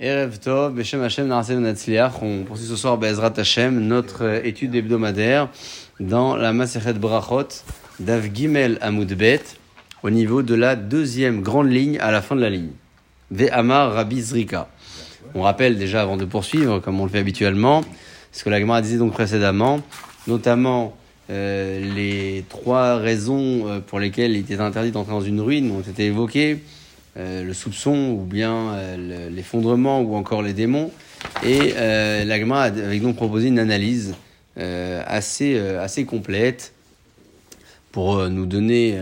[0.00, 0.40] Erev
[0.74, 1.30] Beshem Hashem.
[1.30, 5.48] On poursuit ce soir Bezrat Hashem, notre euh, étude hebdomadaire
[6.00, 7.62] dans la Masechet Brachot
[8.00, 9.42] d'Av Gimel Amoudbet,
[10.02, 12.72] au niveau de la deuxième grande ligne à la fin de la ligne.
[13.30, 14.68] Ve'amar Rabbi Zrika.
[15.36, 17.84] On rappelle déjà avant de poursuivre, comme on le fait habituellement,
[18.32, 19.80] ce que la Gemara disait donc précédemment,
[20.26, 20.96] notamment
[21.30, 25.82] euh, les trois raisons euh, pour lesquelles il était interdit d'entrer dans une ruine ont
[25.82, 26.58] été évoquées.
[27.16, 30.90] Euh, le soupçon ou bien euh, l'effondrement ou encore les démons.
[31.44, 34.14] Et euh, l'Agma avait donc proposé une analyse
[34.56, 36.74] assez, assez complète
[37.90, 38.96] pour nous donner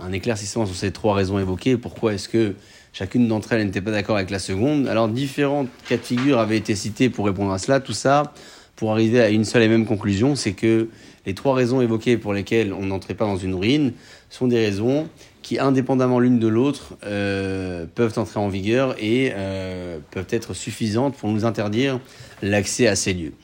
[0.00, 1.76] un éclaircissement sur ces trois raisons évoquées.
[1.76, 2.54] Pourquoi est-ce que
[2.94, 4.88] chacune d'entre elles n'était pas d'accord avec la seconde?
[4.88, 7.80] Alors différentes cas de figure avaient été citées pour répondre à cela.
[7.80, 8.32] Tout ça
[8.76, 10.88] pour arriver à une seule et même conclusion, c'est que
[11.26, 13.92] les trois raisons évoquées pour lesquelles on n'entrait pas dans une ruine
[14.30, 15.06] sont des raisons
[15.44, 21.14] qui, indépendamment l'une de l'autre, euh, peuvent entrer en vigueur et euh, peuvent être suffisantes
[21.16, 22.00] pour nous interdire
[22.40, 23.34] l'accès à ces lieux.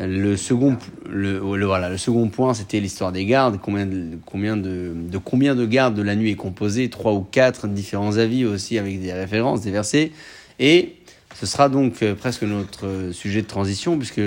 [0.00, 0.76] Le second,
[1.08, 3.60] le, voilà, le second point, c'était l'histoire des gardes.
[3.62, 6.90] Combien de, combien de, de combien de gardes de la nuit est composé?
[6.90, 10.10] Trois ou quatre différents avis aussi avec des références, des versets.
[10.58, 10.96] Et
[11.34, 14.20] ce sera donc euh, presque notre sujet de transition puisque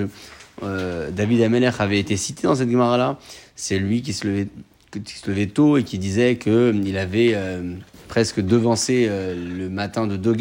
[0.62, 3.18] David Ameler avait été cité dans cette Gemara-là.
[3.56, 4.48] C'est lui qui se levait
[4.92, 7.74] qui se levait tôt et qui disait qu'il avait euh,
[8.08, 10.36] presque devancé euh, le matin de deux.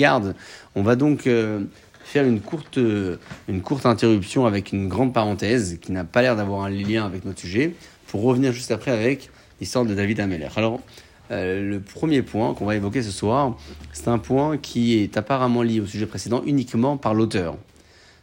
[0.74, 1.64] On va donc euh,
[2.08, 3.16] faire une courte, euh,
[3.48, 7.24] une courte interruption avec une grande parenthèse qui n'a pas l'air d'avoir un lien avec
[7.24, 7.74] notre sujet
[8.06, 10.48] pour revenir juste après avec l'histoire de David Ameller.
[10.56, 10.80] Alors,
[11.30, 13.58] euh, le premier point qu'on va évoquer ce soir,
[13.92, 17.58] c'est un point qui est apparemment lié au sujet précédent uniquement par l'auteur.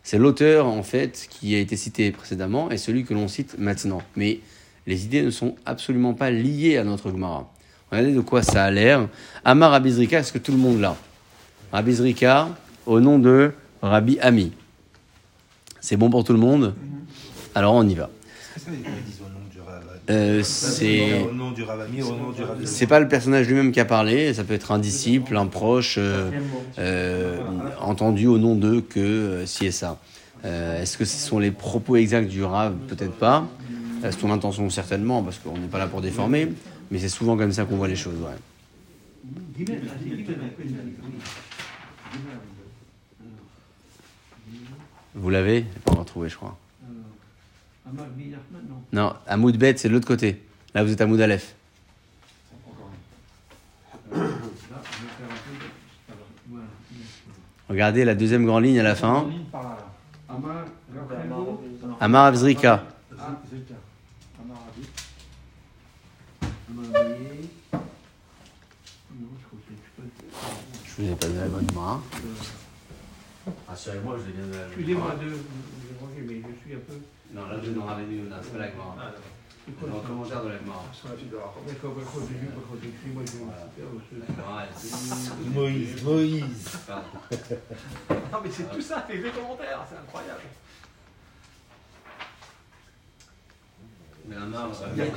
[0.02, 4.02] C'est l'auteur, en fait, qui a été cité précédemment et celui que l'on cite maintenant.
[4.16, 4.40] Mais
[4.88, 7.52] les idées ne sont absolument pas liées à notre Gemara.
[7.92, 9.08] Regardez de quoi ça a l'air.
[9.44, 10.96] Amar Rabizrika, est-ce que tout le monde l'a
[11.72, 12.50] Rabizrika,
[12.86, 14.52] au nom de Rabbi Ami.
[15.82, 16.74] C'est bon pour tout le monde
[17.54, 18.10] Alors on y va.
[20.10, 23.72] Euh, c'est Au nom du Ravami, au nom du Rav c'est pas le personnage lui-même
[23.72, 26.30] qui a parlé, ça peut être un disciple, un proche, euh,
[26.78, 27.40] euh,
[27.82, 30.00] entendu au nom d'eux que euh, ci et ça.
[30.46, 32.76] Euh, Est-ce que ce sont les propos exacts du Rav?
[32.88, 33.48] Peut-être pas.
[34.12, 36.50] Son intention certainement, parce qu'on n'est pas là pour déformer,
[36.92, 38.16] mais c'est souvent comme ça qu'on voit les choses.
[45.16, 46.58] Vous l'avez Pas encore trouvé, je crois.
[48.92, 50.42] Non, Hamoud Bet, c'est de l'autre côté.
[50.74, 51.56] Là, vous êtes Hamoud Aleph.
[57.70, 59.28] Regardez la deuxième grande ligne à la fin.
[62.00, 62.84] Amar Avzrika.
[70.98, 72.02] Je vous ai pas donné la bonne main.
[73.68, 75.44] Rassurez-moi, je l'ai bien donné la bonne Excusez-moi de vous
[75.92, 76.94] déranger, mais je suis un peu.
[77.34, 78.96] Non, là, je n'en avais dit, c'est pas la Gemara.
[79.66, 80.86] C'est Dans le commentaire de la Gemara.
[80.94, 81.00] Je
[85.50, 86.80] Moïse, Moïse.
[88.32, 90.42] Non, mais c'est tout ça, fait des commentaires, c'est incroyable.
[94.28, 95.14] Mais Amar, Il y a à la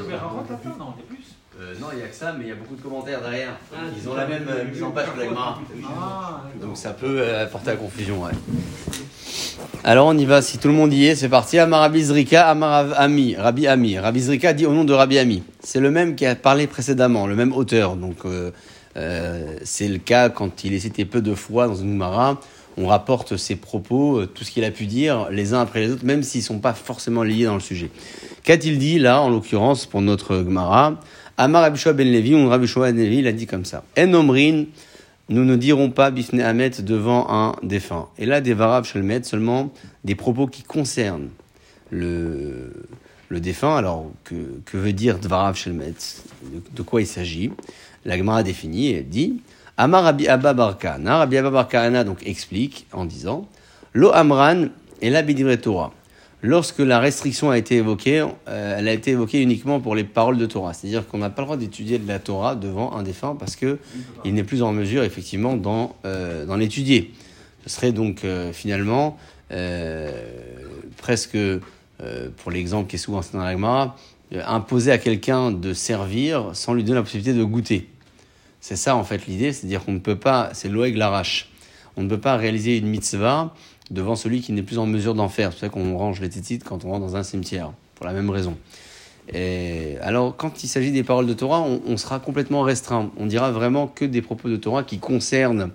[0.59, 1.37] fin, non, il y a plus.
[1.61, 3.57] Euh, non, il n'y a que ça, mais il y a beaucoup de commentaires derrière.
[3.75, 5.61] Ah, Ils ont la même euh, mise en page que la Gemara.
[6.01, 8.31] Ah, Donc ça peut euh, porter à confusion, ouais.
[9.83, 11.59] Alors on y va, si tout le monde y est, c'est parti.
[11.59, 13.99] Amar Rabbi Zrika, Amar Rav- Ami, Rabbi Ami.
[13.99, 15.43] Rabbi Zrika dit au nom de Rabbi Ami.
[15.61, 17.97] C'est le même qui a parlé précédemment, le même auteur.
[17.97, 18.53] Donc euh,
[19.65, 22.41] c'est le cas quand il est cité peu de fois dans une Gemara.
[22.77, 26.05] On rapporte ses propos, tout ce qu'il a pu dire, les uns après les autres,
[26.05, 27.91] même s'ils sont pas forcément liés dans le sujet.
[28.45, 30.95] Qu'a-t-il dit là, en l'occurrence, pour notre Gemara
[31.41, 33.85] Amar Rabbi Shoa ben Levi, ou Rabbi Shoa ben Levi, il a dit comme ça.
[33.97, 34.65] En omrin,
[35.29, 38.09] nous ne dirons pas Bifne Hamet devant un défunt.
[38.19, 39.73] Et là, des Varab Shelmet, seulement
[40.03, 41.29] des propos qui concernent
[41.91, 42.73] le,
[43.29, 43.77] le défunt.
[43.77, 44.35] Alors, que,
[44.65, 45.95] que veut dire Dvarav Shelmet
[46.43, 47.53] de, de quoi il s'agit?
[48.05, 49.41] La Gemara définit et elle dit
[49.77, 51.19] Amar Rabbi Abba Barkana.
[51.19, 53.47] Rabbi Abba Barkana donc explique en disant
[53.93, 54.67] Lo Amran
[55.01, 55.23] et la
[55.57, 55.93] Torah.
[56.43, 60.39] Lorsque la restriction a été évoquée, euh, elle a été évoquée uniquement pour les paroles
[60.39, 60.73] de Torah.
[60.73, 63.79] C'est-à-dire qu'on n'a pas le droit d'étudier de la Torah devant un défunt parce que
[64.25, 67.13] il n'est plus en mesure, effectivement, d'en euh, d'en l'étudier.
[67.67, 69.19] Ce serait donc euh, finalement
[69.51, 70.11] euh,
[70.99, 71.61] presque, euh,
[72.37, 73.97] pour l'exemple qui est souvent dans la Gemara,
[74.35, 77.89] euh, imposer à quelqu'un de servir sans lui donner la possibilité de goûter.
[78.61, 81.51] C'est ça en fait l'idée, c'est-à-dire qu'on ne peut pas, c'est l'oeg l'arrache.
[81.97, 83.55] On ne peut pas réaliser une mitzvah
[83.91, 85.53] devant celui qui n'est plus en mesure d'en faire.
[85.53, 88.13] C'est pour ça qu'on range les tétites quand on rentre dans un cimetière, pour la
[88.13, 88.57] même raison.
[89.33, 93.11] Et alors, quand il s'agit des paroles de Torah, on, sera complètement restreint.
[93.19, 95.71] On dira vraiment que des propos de Torah qui concernent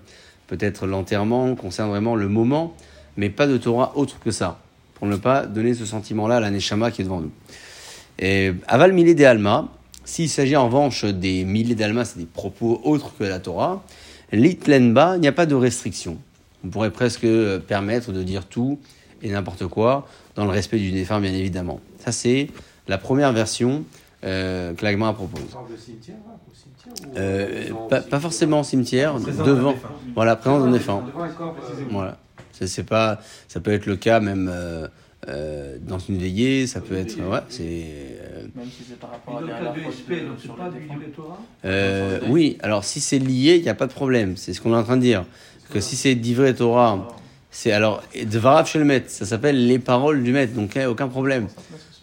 [0.48, 2.74] peut-être l'enterrement, concerne vraiment le moment,
[3.16, 4.60] mais pas de Torah autre que ça,
[4.94, 7.30] pour ne pas donner ce sentiment-là à la Neshama qui est devant nous.
[8.18, 9.68] Et Aval Milé de Alma,
[10.04, 13.82] s'il s'agit en revanche des Milé d'Alma, c'est des propos autres que la Torah,
[14.32, 16.18] Litlenba, il n'y a pas de restriction.
[16.64, 17.26] On pourrait presque
[17.66, 18.78] permettre de dire tout
[19.22, 21.80] et n'importe quoi, dans le respect du défunt, bien évidemment.
[21.98, 22.48] Ça, c'est
[22.88, 23.84] la première version
[24.24, 25.40] euh, que l'Agma propose.
[25.42, 26.16] De cimetière,
[26.54, 29.74] cimetière ou- Euh, Non, pas, forcément au cimetière, devant.
[30.14, 31.04] Voilà, présence d'un défunt.
[31.90, 32.18] Voilà.
[32.52, 34.86] C'est c'est pas, ça peut être le cas même euh,
[35.28, 37.16] euh, dans une veillée, ça peut être.
[37.18, 37.62] Ouais, c'est.
[37.64, 39.40] euh, Même si c'est par rapport à
[41.64, 44.36] euh, oui, alors si c'est lié, il n'y a pas de problème.
[44.36, 45.24] C'est ce qu'on est en train de dire.
[45.74, 47.08] Que si c'est divrei Torah,
[47.50, 51.08] c'est alors Dvarav chez le maître, ça s'appelle les paroles du maître, donc eh, aucun
[51.08, 51.48] problème.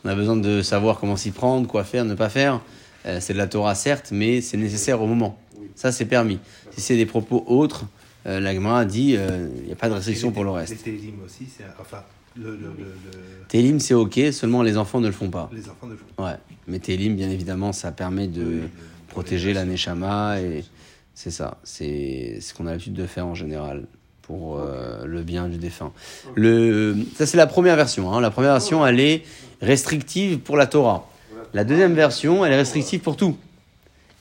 [0.03, 2.59] On a besoin de savoir comment s'y prendre, quoi faire, ne pas faire.
[3.05, 5.39] Euh, c'est de la Torah certes, mais c'est nécessaire au moment.
[5.75, 6.39] Ça c'est permis.
[6.71, 7.85] Si c'est des propos autres,
[8.27, 10.83] euh, l'Agma dit euh, il n'y a pas de restriction pour le Les reste.
[10.83, 12.03] télim aussi, c'est enfin
[12.37, 15.49] le, le, le, le- Télim c'est ok, seulement les enfants ne le font pas.
[15.53, 16.23] les enfants de font.
[16.25, 16.35] Ouais,
[16.67, 18.69] mais Télim bien évidemment ça permet de Oui, le-
[19.07, 20.63] protéger la Neshama et
[21.13, 23.85] c'est ça, c'est ce qu'on a l'habitude de faire en général
[24.21, 25.91] pour euh, le bien du défunt.
[26.35, 28.11] Le, ça c'est la première version.
[28.11, 28.21] Hein.
[28.21, 29.23] La première version elle est
[29.61, 31.09] restrictive pour la Torah.
[31.53, 33.37] La deuxième version elle est restrictive pour tout.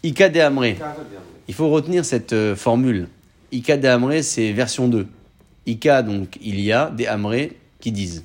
[0.02, 0.78] Ika de Amré.
[1.48, 3.08] Il faut retenir cette euh, formule.
[3.52, 5.06] Ika de Amré c'est version 2.
[5.66, 8.25] Ika donc il y a des Amré qui disent.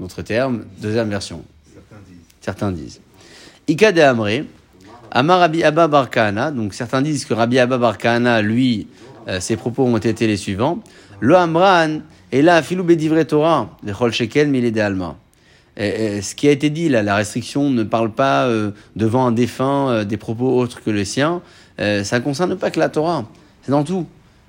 [0.00, 1.42] Notre terme, deuxième version
[1.74, 2.24] Certains disent.
[2.40, 3.00] certains disent.
[3.66, 4.44] Ika de Amré,
[5.10, 8.86] Amar Rabbi Abba Bar Kahana, donc certains disent que Rabbi Abba Bar Kahana, lui,
[9.26, 10.80] euh, ses propos ont été les suivants.
[11.20, 12.00] Lo Amran,
[12.30, 15.16] et là, Filou Bedivre Torah, de Chol Shekel, de Alma.
[15.76, 19.90] Ce qui a été dit là, la restriction ne parle pas euh, devant un défunt
[19.90, 21.40] euh, des propos autres que les siens.
[21.78, 23.24] Ça ne concerne pas que la Torah,
[23.62, 24.06] c'est dans tout.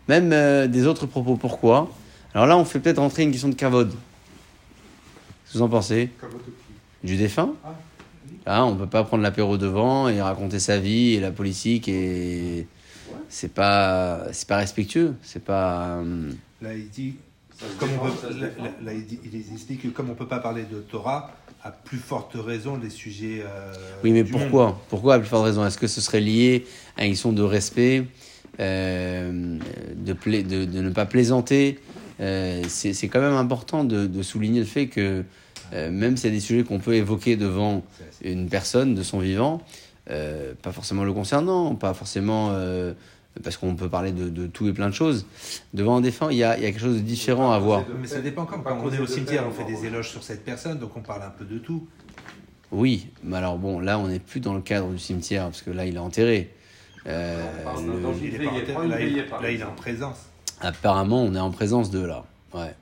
[0.07, 0.31] Même
[0.67, 1.35] des autres propos.
[1.35, 1.91] Pourquoi?
[2.33, 3.89] Alors là, on fait peut-être rentrer une question de kavod.
[3.89, 6.09] Qu'est-ce que vous en pensez?
[7.03, 7.53] Du défunt?
[7.63, 7.73] Ah,
[8.47, 12.67] on peut pas prendre l'apéro devant et raconter sa vie et la politique et
[13.27, 16.31] c'est pas c'est pas respectueux, c'est pas euh,
[16.61, 17.15] Là, il dit,
[17.79, 20.39] comme on peut, là, là, là, il, dit- il explique que comme on peut pas
[20.39, 21.31] parler de Torah,
[21.63, 23.43] à plus forte raison les sujets.
[23.45, 24.31] euh, Oui, mais monde.
[24.31, 25.65] pourquoi Pourquoi à plus forte raison?
[25.65, 26.65] Est-ce que ce serait lié
[26.97, 28.05] à une question de respect,
[28.59, 29.57] euh,
[29.95, 31.79] de, pla- de, de ne pas plaisanter
[32.19, 35.23] Euh, C'est quand même important de, de souligner le fait que
[35.73, 37.83] euh, même s'il y a des sujets qu'on peut évoquer devant
[38.23, 39.61] une personne de son vivant,
[40.09, 42.93] euh, pas forcément le concernant, pas forcément euh,
[43.43, 45.25] parce qu'on peut parler de, de tout et plein de choses,
[45.73, 47.85] devant un défunt, il y a, il y a quelque chose de différent à voir.
[48.01, 50.43] Mais ça dépend quand, quand on est au cimetière, on fait des éloges sur cette
[50.43, 51.87] personne, donc on parle un peu de tout.
[52.71, 55.71] Oui, mais alors bon, là on n'est plus dans le cadre du cimetière parce que
[55.71, 56.53] là il est enterré.
[57.07, 57.43] Euh,
[57.87, 58.51] le- Il est là,
[59.01, 60.28] il, là, est en présence.
[60.61, 62.23] Apparemment, on est en présence de là.
[62.53, 62.75] Ouais.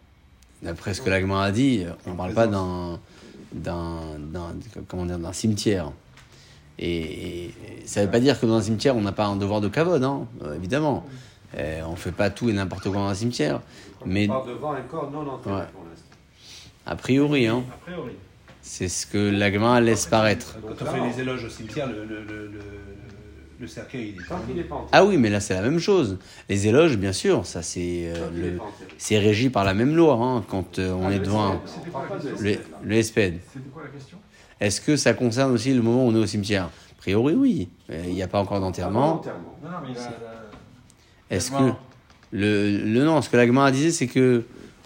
[0.64, 3.00] D'après ce que l'Agma a dit, on ne parle pas d'un,
[3.54, 4.56] d'un, d'un,
[4.88, 5.92] comment dire, d'un cimetière.
[6.80, 7.54] Et, et
[7.86, 9.68] ça ne veut pas dire que dans un cimetière, on n'a pas un devoir de
[9.68, 11.06] cavode, hein, euh, évidemment.
[11.58, 13.62] Euh, on ne fait pas tout et n'importe quoi dans un cimetière.
[14.06, 15.66] Mais On parle devant un corps non enterré Ouais.
[15.74, 16.06] pour l'instant.
[16.86, 18.12] a priori, hein, A priori.
[18.62, 20.58] c'est ce que l'Agma laisse paraître.
[20.62, 22.60] Quand on fait les éloges au cimetière, le, le, le, le,
[23.60, 24.90] le cercueil, il est pas enterré.
[24.92, 26.18] Ah oui, mais là c'est la même chose.
[26.50, 28.60] Les éloges, bien sûr, ça c'est euh, le,
[28.98, 30.14] c'est régi par la même loi.
[30.16, 31.62] hein, quand euh, on Ah, est devant
[32.40, 33.40] le, le SPED.
[33.54, 34.18] C'était quoi la question?
[34.60, 36.66] Est-ce que ça concerne aussi le moment où on est au cimetière?
[36.66, 37.70] A priori, oui.
[37.90, 39.16] Euh, Il n'y a pas encore d'enterrement.
[39.16, 39.58] l'enterrement.
[39.64, 41.36] Non, non, mais.
[41.36, 41.72] Est-ce que
[42.32, 44.44] le, le non, ce que l'Agma disait, c'est que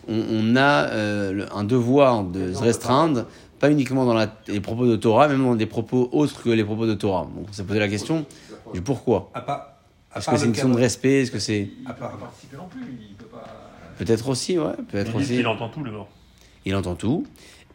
[0.08, 3.26] on, on a euh, le- un devoir de se restreindre,
[3.60, 6.64] pas uniquement dans la- les propos de Torah, même dans des propos autres que les
[6.64, 7.28] propos de Torah.
[7.36, 8.26] Donc on s'est posé la question
[8.74, 9.30] du pourquoi?
[9.34, 9.40] À
[10.14, 11.22] à Est-ce que c'est une question de respect?
[11.22, 13.44] Est-ce que c'est à Il pas part- participer non plus, il peut pas.
[13.98, 15.36] peut-être aussi, ouais, peut-être Il aussi.
[15.38, 16.10] qu'il entend tout le mort.
[16.66, 17.26] Il entend tout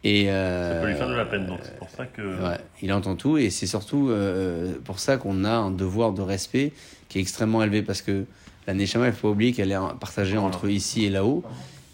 [0.03, 2.21] et Ça euh, peut lui faire de la peine, donc c'est pour ça que.
[2.21, 6.21] Ouais, il entend tout et c'est surtout euh, pour ça qu'on a un devoir de
[6.21, 6.71] respect
[7.09, 8.25] qui est extrêmement élevé parce que
[8.67, 11.43] la Neshama, il faut pas oublier qu'elle est partagée entre ici et là-haut.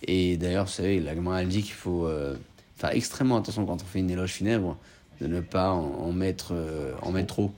[0.05, 2.35] Et d'ailleurs, vous savez, la elle dit qu'il faut euh,
[2.75, 4.75] faire extrêmement attention quand on fait une éloge funèbre
[5.21, 7.53] de ne pas en, en mettre, euh, en mettre trop.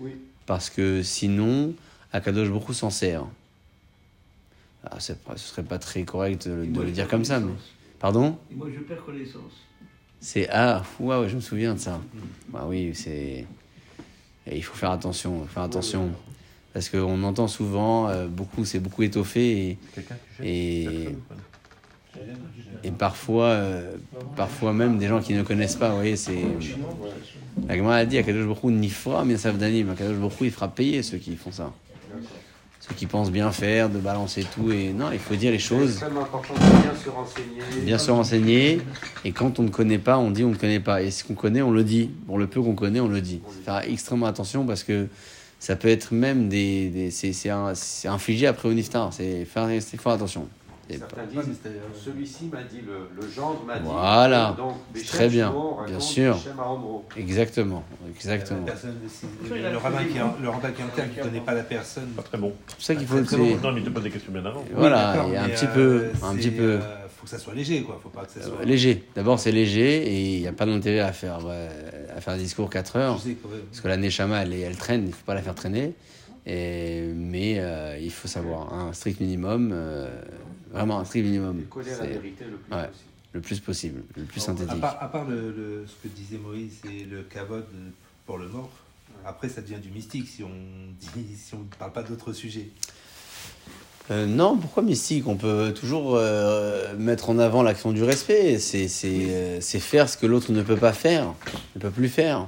[0.00, 0.16] Oui.
[0.46, 1.74] Parce que sinon,
[2.12, 3.24] Akadosh Baruch Hu s'en sert.
[4.84, 7.52] Ah, c'est pas- ce serait pas très correct de, de le dire comme ça, mais.
[7.98, 8.38] Pardon?
[8.52, 9.52] Et moi, je perds connaissance.
[10.20, 12.00] c'est ah ouais, ouais je me souviens de ça.
[12.48, 13.46] Bah oui c'est
[14.48, 16.10] et il faut faire attention faire attention
[16.72, 21.14] parce qu'on entend souvent euh, beaucoup c'est beaucoup étoffé et, Quelqu'un qui jette et, personne
[21.16, 21.34] ou pas?
[22.84, 23.96] Et parfois euh,
[24.36, 26.42] parfois même des gens qui ne connaissent pas vous voyez c'est
[27.68, 31.02] la Gemara a dit à Kadosh Baruch Nifra mais Savdanim Kadosh Baruch il fera payer
[31.02, 31.72] ceux qui font ça
[32.80, 34.70] ceux qui pensent bien faire, de balancer tout.
[34.70, 37.84] Et non, il faut dire les C'est choses, extrêmement important de bien se renseigner.
[37.84, 38.80] bien se renseigner.
[39.24, 41.02] Et quand on ne connaît pas, on dit on ne connaît pas.
[41.02, 42.10] Et ce qu'on connaît, on le dit.
[42.28, 43.40] Pour le peu qu'on connaît, on le dit.
[43.64, 45.08] Faire extrêmement attention parce que
[45.58, 46.88] ça peut être même des.
[46.90, 49.12] des- c'est c'est c'est infligé après au niftar.
[49.12, 50.46] C'est faire, c'est faire attention.
[50.88, 51.58] Pas- Certains disent,
[52.04, 53.88] celui-ci m'a dit, le, le gendre m'a dit.
[53.88, 54.54] Voilà.
[54.56, 54.74] Donc,
[55.06, 55.52] très bien.
[55.86, 56.38] Bien sûr.
[57.16, 57.82] Exactement.
[58.08, 58.66] Exactement.
[58.66, 61.54] le rabbin qui est en- le rabbin qui est en terre, qui ne connaît pas
[61.54, 62.08] la personne.
[62.16, 62.52] Pas très bon.
[62.68, 63.16] C'est pour ça qu'il faut.
[63.22, 63.56] Très c'est- bon.
[63.62, 64.64] Non, mais il te pose des questions bien avant.
[64.74, 66.10] Voilà, il y a un petit euh, peu.
[66.22, 66.62] Un c'est, petit peu.
[66.62, 66.80] euh,
[67.16, 67.98] faut que ça soit léger, quoi.
[68.02, 68.60] Faut pas que ça soit.
[68.60, 69.04] Euh, Léger.
[69.14, 71.38] D'abord, c'est léger et il n'y a pas d'intérêt à faire,
[72.16, 73.16] à faire un discours 4 heures.
[73.18, 73.54] Je sais que, ouais.
[73.70, 75.94] Parce que la Neshama, elle, traîne, il ne faut pas la faire traîner.
[76.48, 80.08] Et, mais euh, il faut savoir, un strict minimum, euh,
[80.70, 81.62] vraiment un strict minimum.
[81.70, 82.86] Coller la C'est vérité le plus ouais.
[82.88, 83.04] possible.
[83.32, 84.80] le plus possible, le plus synthétique.
[84.80, 87.66] part, à part le, le- ce que disait Moïse et le kavod
[88.26, 88.70] pour le mort,
[89.24, 90.50] après ça devient du mystique si on
[91.16, 92.68] dit, si on ne parle pas d'autres sujets.
[94.12, 95.26] Euh, non, pourquoi mystique?
[95.26, 98.58] On peut toujours euh, mettre en avant l'action du respect.
[98.60, 101.34] C'est c'est, euh, c'est faire ce que l'autre ne peut pas faire,
[101.74, 102.46] ne peut plus faire.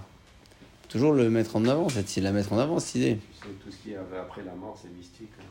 [0.89, 3.19] Toujours le mettre en avant, cette, la mettre en avant, cette idée.
[3.19, 5.29] Tu sais, tout ce qui est après la mort, c'est mystique.
[5.41, 5.45] hein.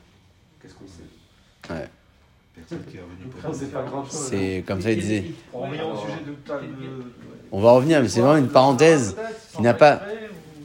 [0.62, 1.74] Qu'est-ce qu'on sait?
[1.74, 1.90] Ouais.
[4.10, 5.24] C'est comme ça, il disait.
[7.52, 9.16] On va revenir, mais c'est vraiment une parenthèse.
[9.56, 10.02] qui n'a pas-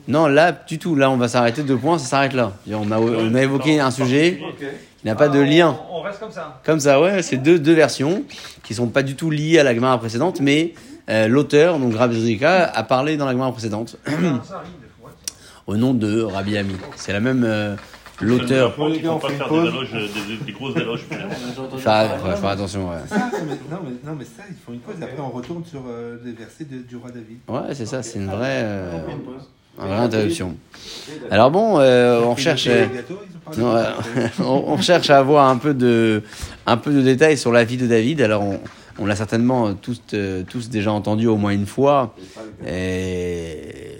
[0.08, 0.96] Non, là, du tout.
[0.96, 2.52] Là, on va s'arrêter deux points, ça s'arrête là.
[2.72, 5.76] On a, on a évoqué un sujet qui n'a pas de lien.
[5.90, 6.60] On reste comme ça.
[6.64, 8.24] Comme ça, ouais, c'est deux, deux versions
[8.64, 10.74] qui sont pas du tout liées à la Gemara précédente, mais
[11.08, 13.96] euh, l'auteur, donc Rabbi Zrika, a parlé dans la Gemara précédente
[15.66, 16.74] au nom de Rabbi Ami.
[16.96, 17.76] C'est la même euh,
[18.22, 18.74] l'auteur.
[18.74, 19.62] Pour les gars, on on fait pas une faire pause.
[19.64, 21.34] des, éloges, des, des- des grosses éloges finalement.
[21.70, 22.96] Faut faire, faut attention, ouais.
[23.06, 24.94] Ça, mais, non, mais, non, mais ça, ils font une pause.
[25.02, 27.38] Après, on retourne sur euh, les versets de- du roi David.
[27.48, 28.98] Ouais, c'est ça, c'est une vraie, euh,
[29.80, 30.56] une vraie interruption.
[31.30, 32.66] Alors bon, euh, on cherche.
[32.68, 32.86] Euh,
[34.40, 36.22] on cherche à avoir un peu de,
[36.66, 38.20] un peu de détails sur la vie de David.
[38.22, 38.60] Alors, on,
[38.98, 42.14] on l'a certainement tous, euh, tous déjà entendu au moins une fois.
[42.66, 43.91] Et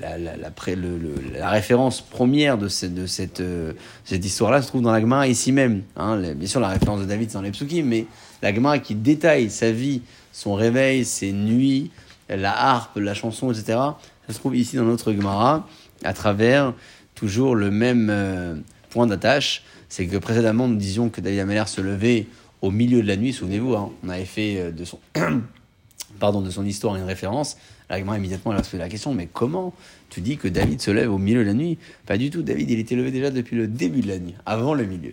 [0.00, 3.72] la, référence première de, euh,
[4.04, 5.82] cette histoire-là se trouve dans la Gemara ici même.
[5.96, 6.34] Hein.
[6.34, 8.06] Bien sûr, la référence de David, c'est dans les psukim, mais
[8.42, 11.90] la Gemara qui détaille sa vie, son réveil, ses nuits,
[12.28, 13.78] la harpe, la chanson, etc.,
[14.26, 15.68] ça se trouve ici dans notre Gemara,
[16.04, 16.74] à travers
[17.14, 18.56] toujours le même euh,
[18.90, 19.62] point d'attache.
[19.88, 22.26] C'est que précédemment, nous disions que David Ameller se levait
[22.60, 24.98] au milieu de la nuit, souvenez-vous, hein, on avait fait euh, de son
[26.64, 27.56] histoire une référence.
[27.88, 29.72] La Gemara, immédiatement, se fait la question, mais comment
[30.10, 31.78] tu dis que David se lève au milieu de la nuit?
[32.04, 34.74] Pas du tout, David, il était levé déjà depuis le début de la nuit, avant
[34.74, 35.12] le milieu.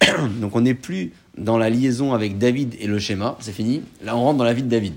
[0.40, 3.82] Donc on n'est plus dans la liaison avec David et le schéma, c'est fini.
[4.02, 4.94] Là, on rentre dans la vie de David.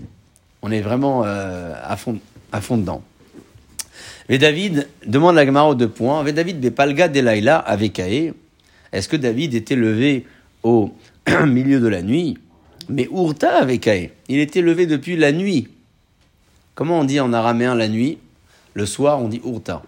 [0.61, 2.17] On est vraiment euh, à, fond,
[2.51, 3.01] à fond dedans.
[4.29, 6.23] Mais David demande la Gemara aux deux points.
[6.23, 8.33] Mais David Bepalga Delaïla avec Aé.
[8.93, 10.25] Est-ce que David était levé
[10.63, 10.93] au
[11.45, 12.37] milieu de la nuit?
[12.89, 14.11] Mais Urta avec Aé.
[14.29, 15.67] Il était levé depuis la nuit.
[16.77, 18.19] Comment on dit en araméen la nuit?
[18.75, 19.81] Le soir, on dit Urta.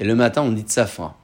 [0.00, 1.16] Et le matin, on dit Tsafra.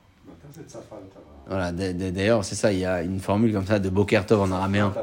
[1.50, 4.94] D'ailleurs, c'est ça, il y a une formule comme ça de Bokertov en araméen.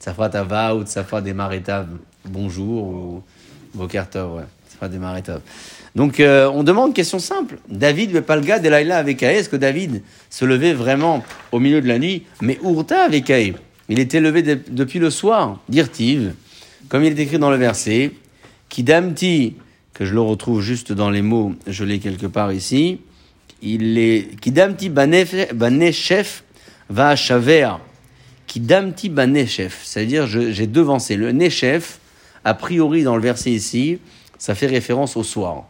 [0.00, 1.86] Tsafra Tava ou Tsafra Demaretav.
[2.28, 3.22] Bonjour ou
[3.74, 4.42] Bokertov, ouais.
[4.68, 5.40] Tsafra Demaretav.
[5.94, 7.58] Donc, euh, on demande question simple.
[7.68, 12.24] David Bepalga Delaïla avec est-ce que David se levait vraiment au milieu de la nuit
[12.40, 13.32] Mais Urta avec.
[13.88, 16.34] Il était levé de- depuis le soir, dirtive,
[16.88, 18.10] comme il est écrit dans le verset,
[18.72, 19.56] Kidamti,
[19.92, 23.00] que je le retrouve juste dans les mots, je l'ai quelque part ici,
[23.60, 26.42] il est Kidamti baneshef
[26.88, 27.68] va shaver.
[28.46, 31.16] Kidamti baneshef, c'est-à-dire j'ai devancé.
[31.16, 31.98] Le neshef,
[32.46, 33.98] a priori dans le verset ici,
[34.38, 35.64] ça fait référence au soir.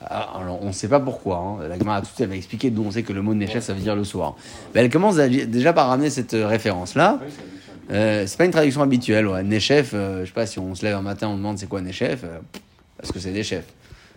[0.00, 1.38] Ah, Alors, on ne sait pas pourquoi.
[1.38, 1.68] Hein.
[1.68, 3.72] La Gemara tout de suite avait expliqué d'où on sait que le mot neshef, ça
[3.72, 4.36] veut dire le soir.
[4.74, 7.18] Mais elle commence à- déjà par ramener cette euh, référence-là.
[7.90, 9.26] Euh, c'est pas une traduction habituelle.
[9.26, 9.42] Ouais.
[9.42, 11.80] Nechef, euh, je sais pas si on se lève un matin, on demande c'est quoi
[11.80, 12.38] Nechef, euh,
[12.98, 13.66] parce que c'est des chefs.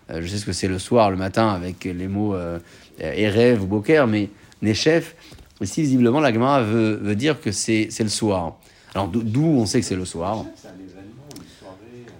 [0.09, 2.59] Euh, je sais ce que c'est le soir, le matin, avec les mots euh,
[2.99, 4.29] Erev ou Boker, mais
[4.61, 5.15] Nechef,
[5.61, 8.55] ici visiblement la Gemara veut, veut dire que c'est c'est le soir.
[8.95, 10.45] Alors d'o- d'où on sait que c'est le soir?
[10.55, 12.05] C'est un événement, une soirée.
[12.07, 12.11] euh,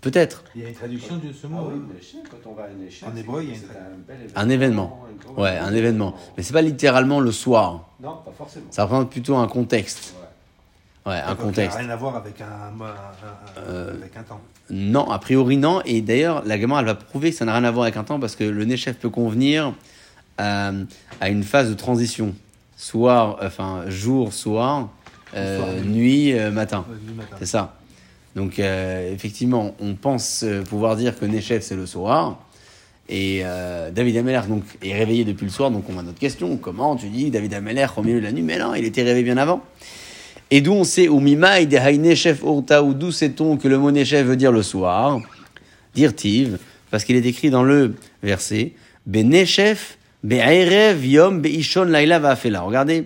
[0.00, 0.44] Peut-être.
[0.54, 1.70] Il y a une traduction de ce Ah mot.
[1.72, 1.80] oui,
[2.14, 2.18] hein.
[2.30, 3.08] quand on va à une échelle.
[3.12, 5.02] En hébreu, il y a une- un Un événement.
[5.36, 6.14] Ouais, un événement.
[6.36, 7.90] Mais c'est pas littéralement le soir.
[8.00, 8.66] Non, pas forcément.
[8.70, 10.14] Ça représente plutôt un contexte.
[11.06, 11.72] Ouais, un contexte.
[11.72, 14.40] Ça n'a rien à voir avec un, un- un- un- Euh, avec un temps.
[14.70, 15.80] Non, a priori non.
[15.84, 18.02] Et d'ailleurs, la Gemara, elle va prouver que ça n'a rien à voir avec un
[18.04, 19.72] temps parce que le Nechef peut convenir
[20.38, 20.72] à,
[21.20, 22.34] à une phase de transition.
[22.76, 24.88] Soir, enfin, jour, soir,
[25.36, 25.86] euh, Soir, nuit.
[25.86, 26.84] nuit, euh, matin.
[27.38, 27.76] C'est ça.
[28.34, 32.38] Donc, euh, effectivement, on pense euh, pouvoir dire que Nechef, c'est le soir.
[33.08, 36.56] Et euh, David Ameller donc, est réveillé depuis le soir, donc on a notre question.
[36.56, 39.22] Comment tu dis David Ameller au milieu de la nuit Mais non, il était réveillé
[39.24, 39.62] bien avant.
[40.50, 43.90] Et d'où on sait, ou Mimaï de Haïnechef Urta, ou d'où sait-on que le mot
[43.90, 45.20] Nechef veut dire le soir?
[45.94, 46.58] Dire Tiv,
[46.90, 48.72] parce qu'il est écrit dans le verset
[49.12, 51.86] Yom, Be'ishon.
[51.86, 53.04] Regardez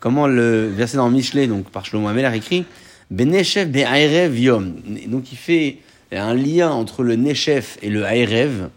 [0.00, 2.66] comment le verset dans Michelet, donc par Shlomo Ameller, écrit
[3.10, 4.74] Benechef, Be'erev Yom.
[5.06, 5.78] Donc il fait
[6.12, 8.68] un lien entre le Nechef et le Aerev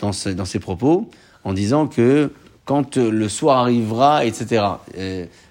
[0.00, 1.08] dans, ses propos,
[1.44, 2.32] en disant que
[2.64, 4.62] quand le soir arrivera, etc.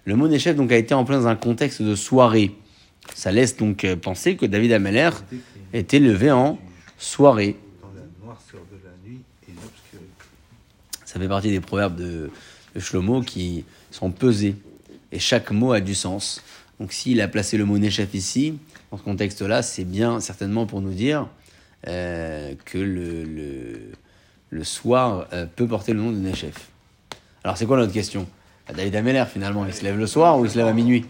[0.10, 2.56] le mot Nechef donc a été en plein dans un contexte de soirée.
[3.13, 5.12] Ça laisse donc euh, penser que David Ameller
[5.72, 6.58] était levé en
[6.98, 7.58] soirée.
[7.80, 10.25] Dans la noirceur de la nuit et l'obscurité.
[11.06, 12.32] Ça fait partie des proverbes de,
[12.74, 14.56] de Shlomo qui sont pesés.
[15.12, 16.42] Et chaque mot a du sens.
[16.80, 18.56] Donc s'il a placé le mot Nechef ici,
[18.89, 21.28] dans ce contexte-là, c'est bien certainement pour nous dire
[21.88, 23.92] euh, que le, le,
[24.50, 26.70] le soir euh, peut porter le nom de Nechef.
[27.44, 28.28] Alors c'est quoi notre question?
[28.69, 31.05] Bah, David Ameller finalement, il se lève le soir ou il se lève à minuit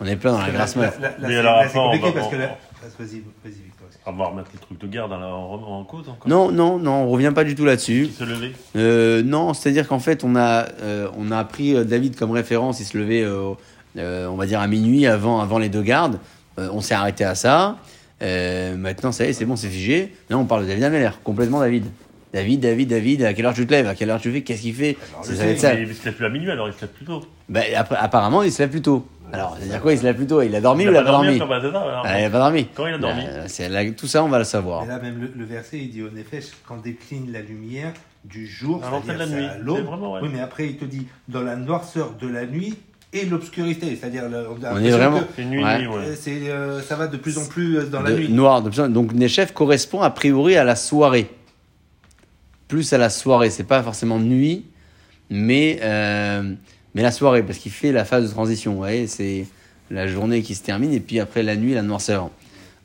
[0.00, 2.56] On est plein dans la grasse là, Mais c'est- alors, compliqué va- parce que là.
[2.98, 3.06] Vas-y,
[3.44, 3.88] vas-y, Victor.
[4.06, 6.26] On va remettre les trucs de garde en, en, en cause encore.
[6.26, 8.06] Non, non, non, on revient pas du tout là-dessus.
[8.08, 11.84] Qui se lever Euh, non, c'est-à-dire qu'en fait, on a, euh, on a pris euh,
[11.84, 12.80] David comme référence.
[12.80, 13.50] Il se levait, euh,
[13.98, 16.18] euh, on va dire, à minuit avant, avant les deux gardes.
[16.58, 17.76] Euh, on s'est arrêté à ça.
[18.22, 20.14] Euh, maintenant, ça y est, c'est bon, c'est figé.
[20.30, 21.84] Là, on parle de David Ameller, complètement David.
[22.32, 24.62] David, David, David, à quelle heure tu te lèves À quelle heure tu fais Qu'est-ce
[24.62, 25.74] qu'il fait Ça, ça va être ça.
[25.74, 27.22] Mais il se lève plus à minuit, alors il se lève plus tôt.
[27.48, 29.04] Ben, après, apparemment, il se lève plus tôt.
[29.32, 30.42] Alors, c'est-à-dire quoi Il se lève plus tôt?
[30.42, 32.02] Il a dormi ou il a pas dormi bah, ça, alors.
[32.04, 32.66] Ah, Il a pas dormi.
[32.74, 33.22] Quand il a dormi?
[33.46, 34.84] C'est la- Tout ça, on va le savoir.
[34.84, 37.92] Et là, même le, le verset, il dit en effet, quand décline la lumière
[38.24, 39.62] du jour, À l'entrée de la c'est-à-dire nuit.
[39.64, 39.88] l'aube.
[39.88, 40.18] Ouais.
[40.22, 42.76] Oui, mais après, il te dit dans la noirceur de la nuit
[43.12, 43.96] et l'obscurité.
[44.00, 45.78] C'est-à-dire, on, est vraiment- C'est nuit, Ouais.
[45.80, 45.94] nuit, ouais.
[45.96, 48.28] euh, c'est, euh, ça va de plus en plus dans la de nuit.
[48.32, 48.62] noir.
[48.62, 51.28] de plus en- donc Nechef correspond a priori à la soirée.
[52.70, 54.64] Plus à la soirée, c'est pas forcément nuit,
[55.28, 56.54] mais, euh,
[56.94, 58.70] mais la soirée, parce qu'il fait la phase de transition.
[58.74, 59.48] Vous voyez, c'est
[59.90, 62.30] la journée qui se termine et puis après la nuit, la noirceur.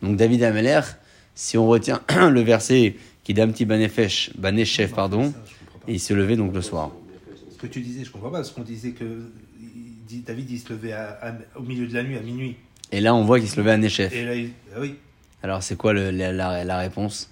[0.01, 0.81] Donc David Ameller,
[1.35, 2.01] si on retient
[2.31, 5.31] le verset qui d'un petit Banefesh, Banechef, pardon,
[5.87, 6.89] et il se levait donc le soir.
[7.51, 9.05] Ce que tu disais, je comprends pas, parce qu'on disait que
[10.25, 12.55] David, il se levait à- à- au milieu de la nuit, à minuit.
[12.91, 14.11] Et là, on voit qu'il se levait à Nechef.
[14.13, 14.95] Et là, il- ah oui.
[15.43, 17.29] Alors, c'est quoi le- la, la- la réponse?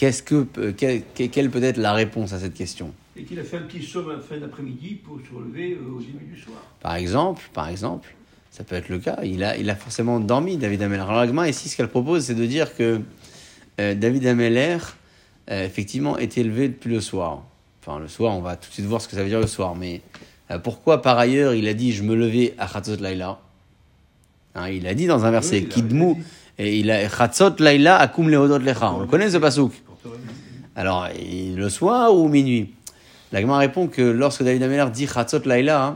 [0.00, 2.94] Qu'est-ce que, euh, quelle, peut être la réponse à cette question?
[3.14, 5.94] Et qu'il a fait un petit somme à la fin d'après-midi pour se relever euh,
[5.94, 6.56] au début du soir.
[6.80, 8.14] Par exemple, par exemple,
[8.50, 9.18] ça peut être le cas.
[9.22, 11.02] Il a, il a forcément dormi, David Ameller.
[11.02, 13.02] Alors, l'agma, ici, ce qu'elle propose, c'est de dire que
[13.78, 14.78] euh, David Ameller,
[15.50, 17.42] euh, effectivement, est élevé depuis le soir.
[17.82, 19.46] Enfin, le soir, on va tout de suite voir ce que ça veut dire le
[19.46, 19.76] soir.
[19.76, 20.00] Mais
[20.50, 23.38] euh, pourquoi, par ailleurs, il a dit Je me levais à Khatzot Laila
[24.54, 26.18] Hein, Il a dit dans un verset Oui, Kidmou,
[26.58, 28.92] et il a Khatzot Laila akum lehodot lecha.
[28.92, 29.72] On le connaît ce pasouk.
[30.76, 32.72] Alors, le soir ou minuit
[33.32, 35.94] L'agma répond que lorsque David Ameller dit Chatzot Laila, hein,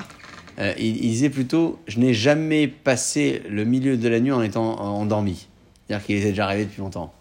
[0.61, 4.43] euh, il, il disait plutôt Je n'ai jamais passé le milieu de la nuit en
[4.43, 5.49] étant endormi.
[5.87, 7.13] C'est-à-dire qu'il était déjà réveillé depuis longtemps.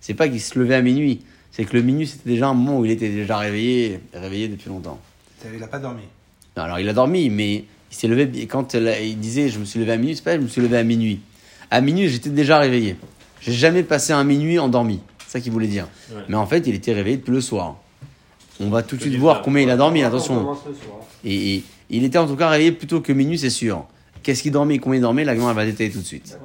[0.00, 2.78] C'est pas qu'il se levait à minuit, c'est que le minuit c'était déjà un moment
[2.78, 4.98] où il était déjà réveillé, réveillé depuis longtemps.
[5.52, 6.02] Il n'a pas dormi.
[6.56, 7.64] Non, alors il a dormi, mais il
[7.96, 10.40] s'est levé quand la- il disait je me suis levé à minuit, c'est pas je
[10.40, 11.20] me suis levé à minuit.
[11.70, 12.96] À minuit, j'étais déjà réveillé.
[13.40, 15.00] J'ai jamais passé un minuit endormi.
[15.28, 15.86] C'est ça qu'il voulait dire.
[16.10, 16.22] Ouais.
[16.28, 17.76] Mais en fait, il était réveillé depuis le soir.
[18.60, 20.56] On va tout de suite voir combien il a dormi, On attention.
[21.22, 23.84] Et, et il était en tout cas réveillé plutôt que minuit, c'est sûr.
[24.22, 26.38] Qu'est-ce qu'il dormait, combien il dormait, la elle va détailler tout de suite.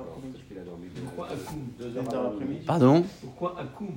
[2.68, 3.88] Pardon Pourquoi Akoum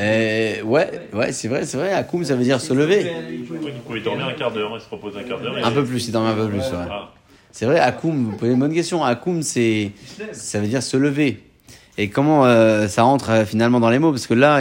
[0.00, 1.92] euh, Ouais, ouais, c'est vrai, c'est vrai.
[1.92, 3.12] Akoum, ça veut dire se lever.
[3.30, 5.56] Il pouvait- dormir un quart d'heure, il se repose un quart d'heure.
[5.56, 6.86] et- Un peu plus, il dormait un peu plus, ouais.
[6.90, 7.12] Ah.
[7.52, 9.04] C'est vrai, Akoum, vous posez une bonne question.
[9.04, 9.92] Akoum, c'est.
[10.32, 11.40] Ça veut dire se lever.
[11.98, 14.10] Et comment euh, ça rentre euh, finalement dans les mots?
[14.12, 14.60] Parce que là,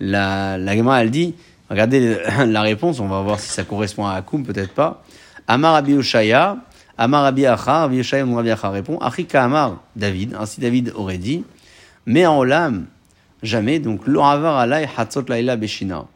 [0.00, 1.34] la, la Gemara, elle dit,
[1.70, 5.04] regardez le- la réponse, on va voir si ça correspond à Akoum, peut-être pas.
[5.46, 6.58] Amar Abi Oshaya,
[6.96, 11.18] Amar Abi Acha, Abi Oshaya, mon Rabbi Acha répond, Achika Amar, David, ainsi David aurait
[11.18, 11.44] dit,
[12.06, 12.86] mais en Olam,
[13.42, 16.06] jamais, donc l'Oravar Alay Hatzot Laila Beshina.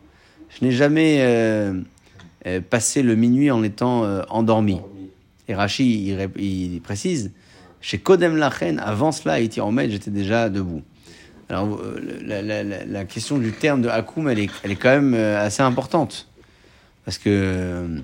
[0.51, 1.73] Je n'ai jamais euh,
[2.47, 4.75] euh, passé le minuit en étant euh, endormi.
[4.75, 4.89] Dormi.
[5.49, 7.33] Et Rashi, il précise,
[7.83, 10.83] chez Kodem Lachen, avant cela, Iti Omed, j'étais déjà debout.
[11.49, 15.45] Alors, euh, la, question du terme de Hakoum, elle est, elle est quand même euh,
[15.45, 16.29] assez importante.
[17.05, 18.01] Parce que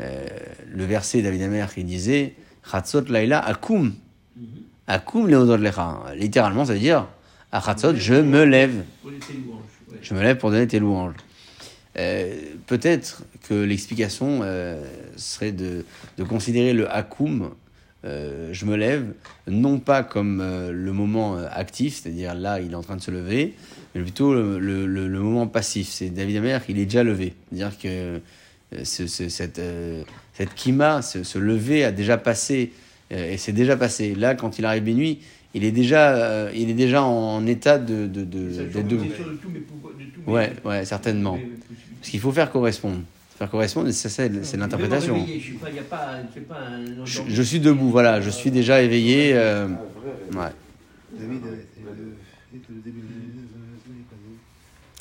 [0.00, 0.28] euh,
[0.70, 2.34] le verset David Amer qui disait
[2.68, 3.94] Chatzot Laila Hakoum.
[4.88, 6.02] Hakoum Leodot Lecha.
[6.16, 7.06] Littéralement, ça veut dire
[7.52, 8.82] à Chatzot, je me lève.
[10.02, 11.14] Je me lève pour donner tes louanges.
[11.94, 14.40] Peut-être que l'explication
[15.16, 15.84] serait de,
[16.18, 17.52] de considérer le hakoum
[18.04, 19.04] euh, je me lève,
[19.48, 23.00] non pas comme euh, le moment euh, actif, c'est-à-dire là, il est en train de
[23.02, 23.54] se lever,
[23.94, 25.88] mais plutôt le, le- le- le moment passif.
[25.88, 27.34] C'est David Amer, il est déjà levé.
[27.52, 28.18] C'est-à-dire que euh,
[28.84, 29.60] ce- ce- cette,
[30.34, 32.72] cette kima, ce, ce lever a déjà passé,
[33.10, 34.14] et c'est déjà passé.
[34.14, 35.18] Là, quand il arrive minuit,
[35.54, 39.04] il est déjà, il est déjà en état de, de, de, d'être debout.
[40.32, 41.38] Ouais, ouais, certainement.
[42.00, 43.00] Parce qu'il faut faire correspondre.
[43.42, 45.26] Faire correspondre, et c'est ça, c'est l'interprétation.
[45.26, 47.04] Je suis pas, y a pas, c'est pas un.
[47.04, 49.32] Je, je suis debout, voilà, je suis déjà éveillé.
[49.34, 50.52] euh, ouais.
[51.18, 51.56] David, euh,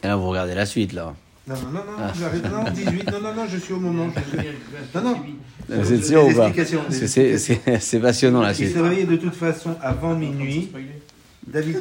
[0.03, 1.13] Et là, vous regardez la suite, là.
[1.47, 2.63] Non, non, non, non, Ah.
[2.65, 4.09] Non, 18, non, non, non, je suis au moment.
[4.33, 5.17] je Non, non.
[5.69, 6.51] Vous êtes sûr ou pas
[6.89, 8.73] c'est- c'est c'est passionnant, la Il suite.
[8.73, 10.71] se réveillait de toute façon avant minuit.
[11.45, 11.77] David,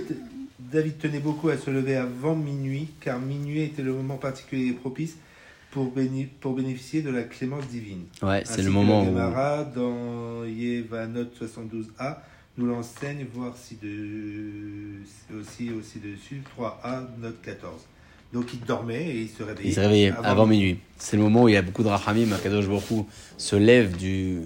[0.59, 4.73] David tenait beaucoup à se lever avant minuit, car minuit était le moment particulier et
[4.73, 5.17] propice
[5.71, 8.05] pour, béni- pour bénéficier de la clémence divine.
[8.23, 9.07] Ouais, c'est le moment où.
[9.07, 12.19] Gemara, dans Yevanot 72a,
[12.59, 15.01] nous l'enseigne, voir si de,
[15.39, 17.87] aussi, aussi dessus, 3a, note 14.
[18.33, 19.69] Donc il dormait et il se réveillait.
[19.71, 20.79] Il se réveillait avant minuit.
[20.99, 23.03] C'est le moment où il y a beaucoup de rachamim, Akadosh Baruch Hu
[23.39, 24.41] se lève du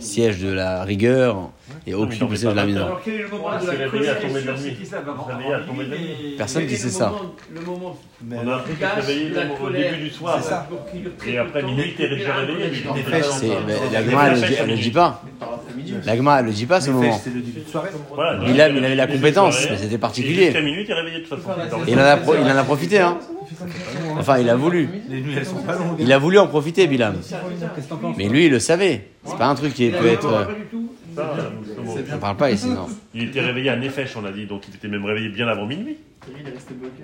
[0.00, 1.50] siège de la rigueur
[1.86, 3.00] et occupe le siège de la mineur.
[3.06, 4.10] Réveillé
[5.78, 6.36] Réveillé.
[6.36, 7.12] Personne qui sait ça.
[7.54, 10.40] Le moment Mais On a appris qu'il se réveillait la au début du soir.
[11.26, 11.96] Et après minuit, réveillé.
[11.98, 15.22] il est déjà dans- La Gemara, elle, le dit pas.
[16.04, 17.12] La Gemara, elle le dit pas, ce moment.
[17.12, 17.88] fêches, c'est le début de soirée.
[18.14, 20.44] Voilà, donc, Bilal, il avait la compétence, mais c'était particulier.
[20.46, 21.50] Jusqu'à minuit, t'es réveillé de toute façon.
[21.86, 23.18] Et il en a, pro- il en a profité, hein.
[24.18, 24.88] Enfin, il a voulu.
[25.98, 27.16] Il a voulu en profiter, Bilam.
[28.16, 29.08] Mais lui, il le savait.
[29.24, 30.26] C'est pas un truc qui peut être.
[30.26, 30.44] euh,
[31.64, 31.94] justement.
[32.14, 32.86] On parle pas ici, non.
[33.14, 35.64] Il était réveillé à Nefesh, on a dit, donc il était même réveillé bien avant
[35.66, 35.96] minuit.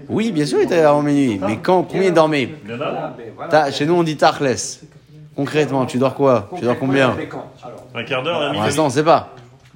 [0.08, 1.40] Oui, bien sûr, il était avant minuit.
[1.46, 2.48] Mais quand, combien il dormait.
[3.50, 4.56] Ah, Chez nous, on dit Tachles.
[5.36, 7.16] Concrètement, tu dors quoi Tu dors combien
[7.94, 8.66] Un quart d'heure, un Pour minuit.
[8.66, 9.30] l'instant, on sait pas.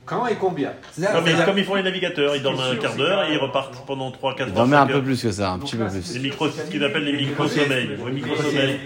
[0.04, 0.70] quand et combien
[1.12, 3.74] Comme, ils- comme ils font les navigateurs, ils dorment un quart d'heure et ils repartent
[3.86, 4.56] pendant 3, 4 Il heures.
[4.58, 6.20] dormait un peu plus que ça, un petit peu Les plus.
[6.20, 7.88] micros, ce qu'ils appellent les micro-sommeils.
[8.06, 8.80] Les micro-sommeils.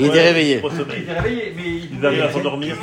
[0.00, 0.50] Il était réveillé.
[0.56, 1.02] Il Micro-sommeils.
[1.02, 2.74] était réveillé, mais il Ils arrivent à s'endormir.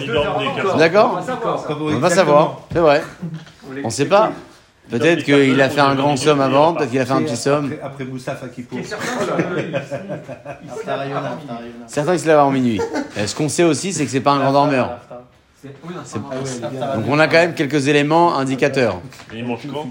[0.00, 0.38] Ils dorment-
[0.72, 0.78] des.
[0.78, 1.64] D'accord On va savoir.
[1.64, 2.10] Comme- On va exactement.
[2.16, 3.02] savoir, c'est vrai.
[3.84, 4.32] On sait pas.
[4.90, 7.72] Peut-être qu'il a fait un grand somme avant, peut-être qu'il a fait un petit somme.
[7.82, 8.78] Après, à Kippour.
[8.78, 9.06] Et certains,
[12.14, 12.80] qui se lèvent avant minuit.
[13.26, 14.98] Ce qu'on sait aussi, c'est que c'est pas un grand dormeur.
[15.64, 19.00] Donc on a quand même quelques éléments indicateurs.
[19.32, 19.86] Et ils mangent quand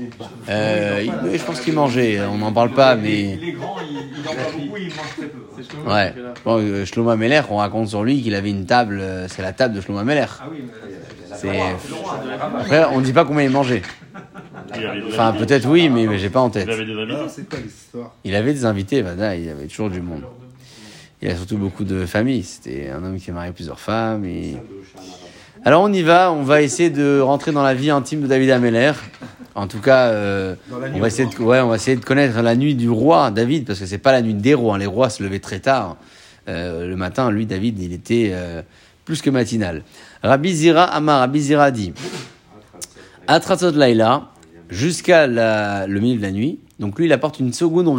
[0.48, 3.40] Euh, il- je pense qu'il mangeait, on n'en parle pas, mais...
[3.42, 5.40] Il est grand, il il en parle beaucoup, il mange très peu.
[5.92, 6.14] Ouais.
[6.46, 9.52] Bon, euh, Shlomo Ameler, on raconte sur lui qu'il avait une table, euh, c'est la
[9.54, 10.26] table de Shlomo Ameler.
[10.30, 10.44] Ah
[11.42, 11.88] ramasse.
[12.62, 13.82] Après, on dit pas combien il mangeait.
[14.78, 15.46] Il avait des Enfin, invités.
[15.46, 16.66] peut-être oui, mais, mais j'ai pas en tête.
[16.68, 17.30] Il avait des invités.
[17.30, 20.24] C'est quoi l'histoire Il avait des invités, il avait toujours du monde.
[21.22, 22.44] Il a surtout beaucoup de familles.
[22.44, 24.26] C'était un homme qui a marié plusieurs femmes.
[24.26, 24.58] Et...
[25.64, 28.50] Alors on y va, on va essayer de rentrer dans la vie intime de David
[28.52, 28.92] Ameller.
[29.56, 31.76] En tout cas, euh, Dans la nuit on, va au essayer de, ouais, on va
[31.76, 34.56] essayer de connaître la nuit du roi David, parce que c'est pas la nuit des
[34.56, 34.76] rois.
[34.76, 34.80] hein.
[34.80, 35.96] Les rois se levaient très tard.
[36.50, 38.62] Euh, le matin, lui, David, il était euh,
[39.06, 39.84] plus que matinal.
[40.24, 41.94] Rabbi Zira Amar, Rabbi Zira dit
[43.28, 44.32] Atratot Laila,
[44.70, 46.60] jusqu'à le milieu de la nuit.
[46.80, 47.90] Donc lui, il apporte une seconde,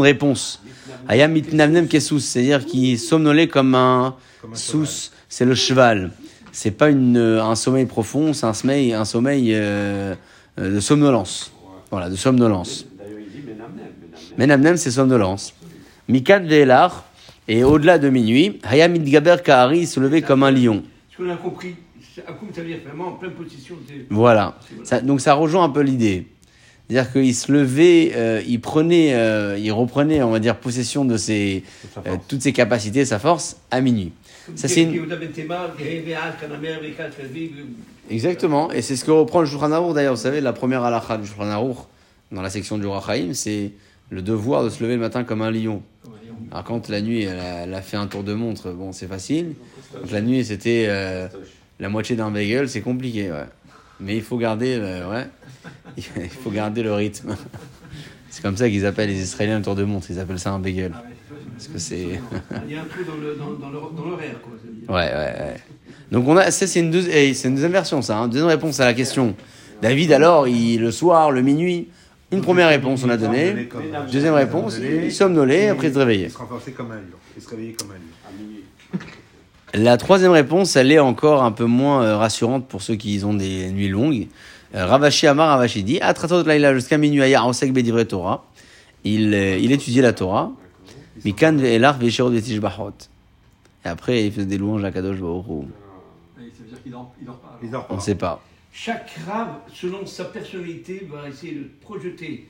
[0.00, 0.62] réponse.
[1.08, 4.14] Ayam mitnavnem kesous, c'est-à-dire qu'il somnolait comme un
[4.54, 6.10] sous, c'est le cheval.
[6.52, 10.14] C'est pas une, un sommeil profond, c'est un sommeil, un sommeil euh,
[10.58, 11.52] euh, de somnolence.
[11.90, 12.86] Voilà, de somnolence.
[14.38, 14.76] Menamnem.
[14.76, 15.54] C'est somnolence.
[16.08, 17.04] Mikad Velar,
[17.48, 20.82] et au-delà de minuit, Hayam mitgaber Kahari, se levait comme un lion.
[21.10, 21.76] Ce qu'on a compris,
[22.26, 23.76] Akoum, ça veut dire vraiment en pleine position.
[23.88, 24.58] c'est- Voilà.
[24.84, 26.26] Ça- donc ça rejoint un peu l'idée.
[26.88, 31.16] C'est-à-dire qu'il se levait, euh, il prenait, euh, il reprenait, on va dire, possession de
[31.16, 31.64] ses,
[32.06, 34.12] euh, toutes ses capacités, sa force, à minuit.
[34.54, 34.90] Ça, c'est une-
[38.10, 40.14] Exactement, et c'est ce que reprend le Shulchan Aruch d'ailleurs.
[40.14, 41.78] Vous savez, la première halakha du Shulchan Aruch,
[42.30, 43.72] dans la section du Rachaim, c'est
[44.10, 45.82] le devoir de se lever le matin comme un lion.
[46.52, 49.06] Alors quand la nuit, elle a, elle a fait un tour de montre, bon, c'est
[49.06, 49.54] facile.
[49.94, 50.84] Donc la nuit, c'était
[51.80, 53.46] la moitié d'un bagel, c'est compliqué, ouais.
[54.00, 55.26] Mais il faut garder, le, ouais,
[55.96, 57.36] il faut garder le rythme.
[58.30, 60.08] C'est comme ça qu'ils appellent les Israéliens le tour de montre.
[60.10, 60.90] Ils appellent ça un bagel.
[61.52, 62.00] Parce que c'est.
[62.66, 64.52] Il y a un trou dans le- dans- l'horaire, quoi.
[64.96, 65.56] Ouais, ouais, ouais.
[66.10, 68.18] Donc on a, ça c'est une, deuxi- eh, c'est une deuxième version, ça.
[68.18, 69.36] Hein, deuxième réponse à la question.
[69.80, 71.86] David, alors, il, le soir, le minuit,
[72.32, 73.68] une première réponse on a donné.
[74.10, 76.26] Deuxième réponse, il somnolait, après il se réveillait.
[76.26, 77.02] Il se renforçait comme un lion.
[77.36, 78.98] Il se réveillait comme un lion.
[79.74, 83.34] La troisième réponse, elle est encore un peu moins euh, rassurante pour ceux qui ont
[83.34, 84.28] des nuits longues.
[84.74, 88.44] Euh, Ravashi Amar Ravashi dit Atratot Laila jusqu'à minuit Aya Osek Bedivre Torah.
[89.02, 90.52] Il, euh, il étudiait la Torah.
[91.24, 92.92] Mikan Ve'elar Ve'eshero Vetishbachot.
[93.84, 95.66] Et après, il faisait des louanges à Kadosh Baruch
[96.94, 97.58] dort, il dort pas.
[97.62, 98.42] Il dort On ne sait pas.
[98.72, 102.48] Chaque rave, selon sa personnalité, va essayer de projeter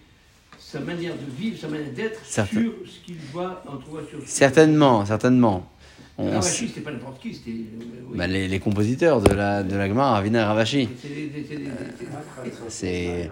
[0.58, 4.18] sa manière de vivre, sa manière d'être Certain- sur ce qu'il voit en trouva sur.
[4.26, 5.66] Certainement, certainement.
[6.16, 7.50] On- on Ravachi, c'était pas n'importe qui, c'était.
[7.50, 8.16] euh, oui.
[8.18, 10.88] bah, les, les compositeurs de la, de la Gemara, Ravina et Ravashi.
[12.68, 13.30] C'est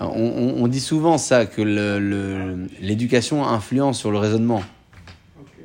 [0.00, 4.62] on, on- on dit souvent ça, que le- le- l'éducation influence sur le raisonnement.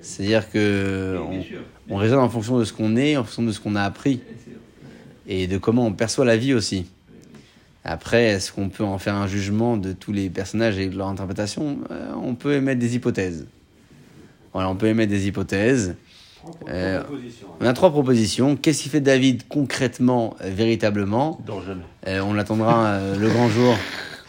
[0.01, 1.45] C'est-à-dire que Oui,
[1.89, 4.21] on raisonne en fonction de ce qu'on est, en fonction de ce qu'on a appris,
[5.27, 6.85] et de comment on perçoit la vie aussi.
[7.83, 11.07] Après, est-ce qu'on peut en faire un jugement de tous les personnages et de leur
[11.07, 11.79] interprétation?
[11.91, 13.45] Euh, On peut émettre des hypothèses.
[14.53, 15.95] Voilà, on peut émettre des hypothèses.
[16.69, 17.02] Euh,
[17.60, 18.56] On a trois propositions.
[18.56, 21.82] Qu'est-ce qui fait David concrètement, euh, véritablement Il dort jamais.
[22.08, 23.75] Euh, On attendra euh, le grand jour.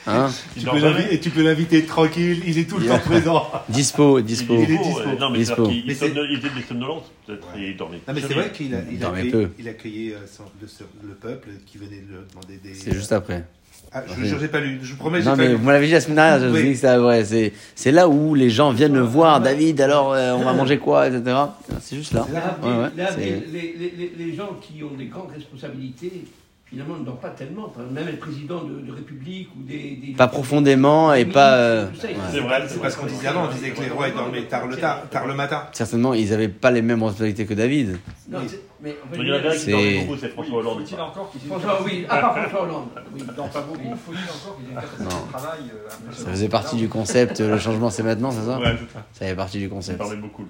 [0.07, 1.03] Hein Tu peux, jamais.
[1.03, 2.99] l'invi- et tu peux l'inviter tranquille, il est tout le Yeah.
[2.99, 3.47] temps présent.
[3.69, 4.55] dispo, dispo.
[4.55, 5.19] Il est Il est dispo, ouais.
[5.21, 5.67] Non, mais Dispo.
[5.67, 6.09] qu'il il il était
[6.55, 8.01] des somnolences, peut-être, et il dormait.
[8.09, 9.51] Non, mais c'est vrai qu'il a, il a, dormait accueilli, peu.
[9.59, 12.75] il a accueilli son- le, le peuple qui venait de demander des.
[12.75, 13.45] C'est juste après.
[13.93, 15.55] Ah, je je n'ai pas lu, je vous promets, Non pas mais lu.
[15.55, 16.61] vous m'avez dit la semaine dernière, je vous Oui.
[16.61, 17.25] ai dit que c'était vrai.
[17.25, 19.41] C'est, c'est là où les gens viennent le voir.
[19.41, 21.37] David, alors euh, on va manger quoi, etc.
[21.81, 22.25] C'est juste là.
[22.33, 22.39] Là.
[22.41, 26.25] Là, Ouais, ouais, là, c'est- les, les- les- les gens qui ont des grandes responsabilités,
[26.71, 27.67] finalement, ne dorment pas tellement.
[27.67, 29.97] Enfin, Même le président de, de République ou des.
[29.97, 31.55] des- Pas profondément et pas.
[31.57, 32.15] euh, ouais.
[32.33, 32.63] C'est vrai.
[32.69, 35.09] C'est parce qu'on disait avant, on disait que les rois ils dormaient tard le, tard,
[35.11, 35.65] tard le matin.
[35.73, 37.99] Certainement, ils n'avaient pas les mêmes responsabilités que David.
[38.31, 38.39] Non,
[38.83, 40.79] mais en fait, Il y en a qui beaucoup, c'est François Hollande.
[40.81, 42.85] Faut-il encore François, capacité oui, à part travail François Hollande.
[43.15, 43.23] Oui.
[43.29, 43.97] Il dort pas beaucoup.
[44.07, 45.27] Faut-il encore qu'il ait une capacité Non.
[45.27, 47.41] de travail euh, Ça faisait partie du concept.
[47.41, 49.05] Le changement, c'est maintenant, c'est ça Ouais, ça.
[49.13, 49.99] Ça fait partie du Il concept.
[49.99, 50.45] parlait beaucoup.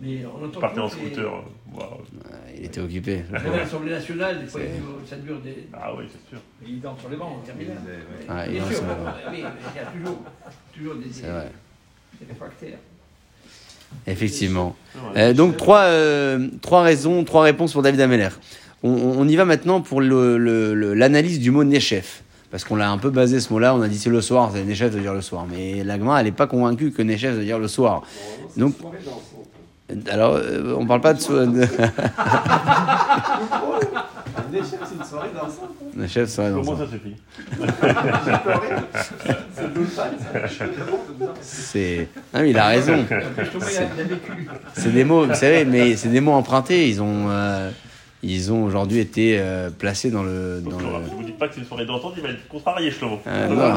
[0.00, 1.24] Mais on entend Il partait en les- scooter.
[1.32, 1.76] euh.
[1.78, 1.84] Ouais,
[2.58, 3.22] Il était occupé.
[3.32, 5.68] L'Assemblée nationale, des fois, il ça dure des.
[5.72, 6.38] Ah oui, c'est sûr.
[6.64, 7.38] Et il dort sur les bancs.
[7.44, 7.80] interminables.
[8.28, 8.58] Ah, il oui,
[9.30, 10.18] mais il y a toujours,
[10.74, 11.50] toujours des, C'est vrai.
[12.20, 12.78] des réfractaires.
[14.06, 14.74] Effectivement.
[14.94, 15.20] Ouais.
[15.20, 18.30] Euh, donc trois, euh, trois raisons, trois réponses pour David Ameller.
[18.84, 22.24] On, y va maintenant pour le- le- le- l'analyse du mot Nechef.
[22.50, 24.64] Parce qu'on l'a un peu basé ce mot-là, on a dit c'est le soir, c'est
[24.64, 25.46] Nechef veut dire le soir.
[25.48, 28.02] Mais l'agma, elle n'est pas convaincue que Nechef veut dire le soir.
[28.56, 28.74] Donc,
[30.10, 31.66] alors, euh, on parle pas de, de...
[34.52, 35.70] c'est une soirée dansante.
[35.94, 36.86] Nechef serait dans Comment ça.
[36.86, 37.00] fait
[41.40, 42.08] C'est.
[42.32, 43.04] Ah oui, il a raison.
[44.72, 46.88] C'est des mots, vous savez, mais c'est des mots empruntés.
[46.88, 47.70] Ils ont, euh,
[48.22, 50.60] ils ont aujourd'hui été euh, placés dans le...
[50.64, 50.84] Dans le...
[51.08, 53.18] Si vous dites pas que c'est une soirée d'entente, il va être contrarié, Shlomo.
[53.26, 53.74] Euh, non.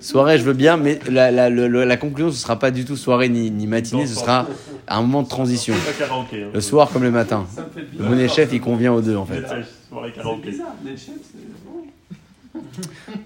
[0.00, 3.66] Soirée, je veux bien, mais la, conclusion, ce sera pas du tout soirée ni, ni
[3.66, 4.46] matinée, ce sera
[4.88, 5.74] un moment de transition.
[5.74, 6.44] Pas karaoké.
[6.44, 6.48] hein.
[6.54, 7.46] Le soir comme le matin.
[7.54, 9.40] Ça me fait Le mot chef, il convient aux deux en fait.
[9.40, 10.50] Peut-être soirée C'est karaoké.
[10.50, 12.62] bizarre, les chefs, c'est bon.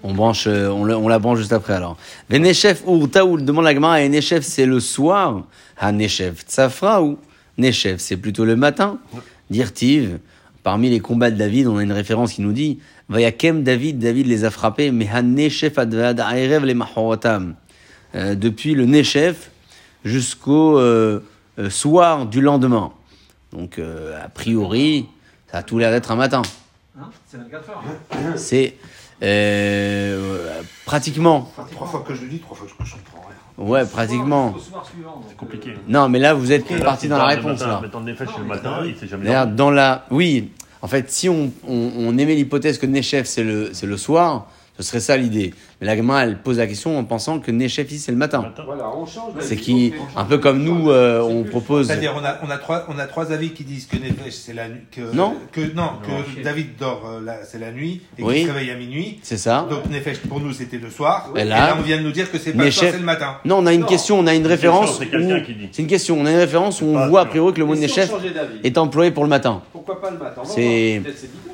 [0.03, 1.97] On branche, euh, on, le- on la branche juste après alors.
[2.29, 5.43] Venechef ou taoul demande la Gemara et Nechef c'est le soir.
[5.77, 7.17] Ha Nechef tsafra ou?
[7.57, 8.97] Nechef c'est plutôt le matin.
[9.49, 10.19] Dirtiv.
[10.63, 14.27] Parmi les combats de David, on a une référence qui nous dit Vayakem David, David
[14.27, 17.55] les a frappés, mais Ha Nechef advad aerev les mahorotam.
[18.15, 19.51] Euh, Depuis le Nechef
[20.03, 21.21] jusqu'au euh,
[21.57, 22.91] euh, soir du lendemain.
[23.51, 25.07] Donc euh, a priori,
[25.51, 26.41] ça a tout l'air d'être un matin.
[26.99, 27.09] Hein?
[27.27, 27.83] C'est 24 heures.
[28.35, 28.75] C'est
[29.23, 31.51] euh, pratiquement.
[31.71, 33.28] Trois fois que je le dis, trois fois que je comprends.
[33.59, 34.53] Ouais, pratiquement.
[34.55, 35.21] Au soir suivant.
[35.27, 35.73] C'est compliqué.
[35.87, 38.15] Non, mais là, vous êtes parti dans la réponse, matin, là.
[38.15, 39.25] Fêtes, c'est le matin, il sait jamais.
[39.25, 40.05] D'ailleurs, dans la.
[40.11, 43.97] Oui, en fait, si on, on, on émet l'hypothèse que Nechef, c'est le, c'est le
[43.97, 44.47] soir,
[44.79, 45.53] ce serait ça l'idée.
[45.81, 48.51] Mais la gamin, elle pose la question en pensant que Nechef, ici, c'est le matin.
[48.65, 49.33] Voilà, on change.
[49.39, 51.87] C'est qui, un peu comme nous, euh, on propose.
[51.87, 54.53] C'est-à-dire, on a, on, a trois, on a trois avis qui disent que Nefesh, c'est
[54.53, 54.81] la nuit.
[54.91, 55.35] Que, Non.
[55.51, 56.43] que, non, que Non.
[56.43, 58.35] David dort, euh, c'est la nuit, et Oui.
[58.39, 59.19] qu'il se réveille à minuit.
[59.23, 59.67] C'est ça.
[59.69, 61.29] Donc Nefesh, pour nous, c'était le soir.
[61.35, 63.03] Et Et là- on vient de nous dire que c'est pas le soir, c'est le
[63.05, 63.35] matin.
[63.45, 63.87] Non, on a une Non.
[63.87, 64.97] question, on a une référence.
[64.99, 65.69] C'est quelqu'un où- qui dit.
[65.71, 67.75] C'est une question, on a une référence où on voit a priori que le mot
[67.75, 67.89] d'avis,
[68.63, 69.61] est employé pour le matin.
[69.71, 71.01] Pourquoi pas le matin C'est-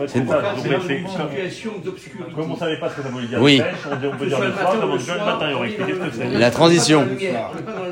[0.07, 2.31] c'est une situation d'obscurité.
[2.35, 3.57] Comme on savait pas ce que ça dire, Oui.
[3.57, 5.53] le pêche, on dit- on peut dire le soir, comme on dit le matin, il
[5.55, 6.39] aurait expliqué ce que c'est.
[6.39, 7.07] La transition.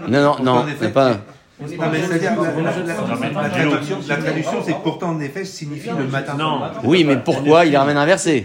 [0.07, 1.17] Non, non, non, En effet, c'est pas.
[1.61, 6.33] Non, mais c'est-à-dire, la, traduction, la traduction, c'est que pourtant Nefesh signifie le matin.
[6.37, 6.59] Non.
[6.83, 8.43] Oui, mais pourquoi il ramène un verset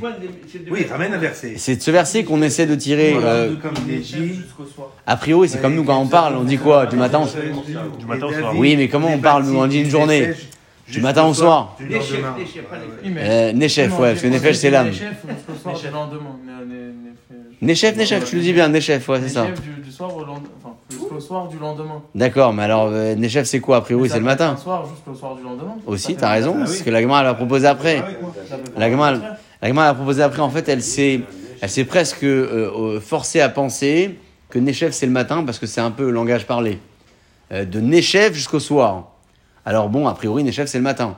[0.71, 1.55] Oui, il ramène un verset.
[1.57, 3.17] C'est de ce verset qu'on essaie de tirer.
[3.21, 3.55] euh,
[5.07, 7.43] a priori, c'est comme nous quand on parle, on dit quoi Du matin au soir
[7.99, 8.53] Du matin au soir.
[8.57, 10.35] Oui, mais comment on parle, nous, on dit une journée
[10.91, 11.87] Du matin au soir Oui,
[13.05, 14.91] mais- euh, ouais, parce que Nefesh, c'est l'âme.
[17.61, 19.47] Nechef, Nechef, tu le dis bien, Nechef, ouais, c'est ça.
[19.85, 20.49] Du, soir au lendemain.
[20.63, 22.01] Enfin, jusqu'au soir du lendemain.
[22.15, 24.57] D'accord, mais alors, euh, Nechef, c'est quoi A priori, c'est le matin.
[24.57, 25.75] Soir jusqu'au soir du lendemain.
[25.87, 26.69] Aussi, t'as raison, Ah oui.
[26.69, 27.99] c'est ce que la Gemara, elle a proposé après.
[27.99, 28.27] Ah oui.
[28.49, 29.37] ça peut faire La Gemara, le contraire.
[29.61, 31.21] la Gemara, elle a proposé après, en fait, elle s'est,
[31.61, 35.67] elle s'est presque euh, euh, forcée à penser que Nechef, c'est le matin, parce que
[35.67, 36.79] c'est un peu le langage parlé.
[37.53, 39.09] Euh, de Nechef jusqu'au soir.
[39.69, 41.15] Alors bon, a priori, Nechef, c'est le matin.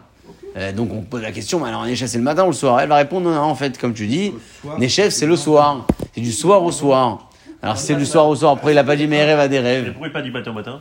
[0.56, 2.80] Euh, donc on pose la question, mais alors Nechef c'est le matin ou le soir
[2.80, 4.32] Elle va répondre non, non, en fait, comme tu dis.
[4.76, 5.86] Nechef c'est le soir.
[6.12, 7.30] C'est du soir au soir.
[7.62, 9.46] Alors si c'est du soir au soir, après il a pas dit mes rêves à
[9.46, 9.92] des Et rêves.
[9.92, 10.80] pourquoi pas du matin au matin?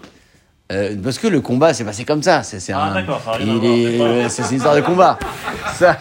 [0.71, 2.43] Euh, parce que le combat s'est passé comme ça.
[2.43, 5.17] C'est, c'est Ah, un- il est- c'est une histoire de combat.
[5.73, 5.97] Ça,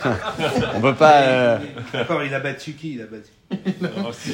[0.75, 1.21] on peut pas.
[1.23, 1.59] euh,
[1.93, 3.31] D'accord, il a battu qui Il a battu?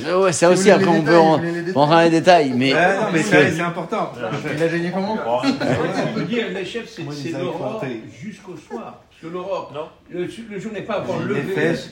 [0.09, 2.53] euh, ouais, ça aussi, après on peut en- rentrer dans les détails?
[2.57, 4.11] Mais Ah, non, mais ça, c'est important.
[4.57, 5.17] Il a gagné comment?
[5.45, 7.85] On peut dire les chefs, c'est l'aurore
[8.21, 9.03] jusqu'au soir.
[9.25, 11.41] Le, le jour n'est pas encore levé.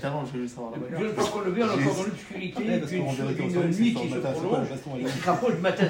[0.04, 2.62] non, je savoir la Le jour n'est pas encore levé, on est encore dans l'obscurité,
[2.62, 5.84] une, une nuit qui se prolonge qui se rapproche du matin.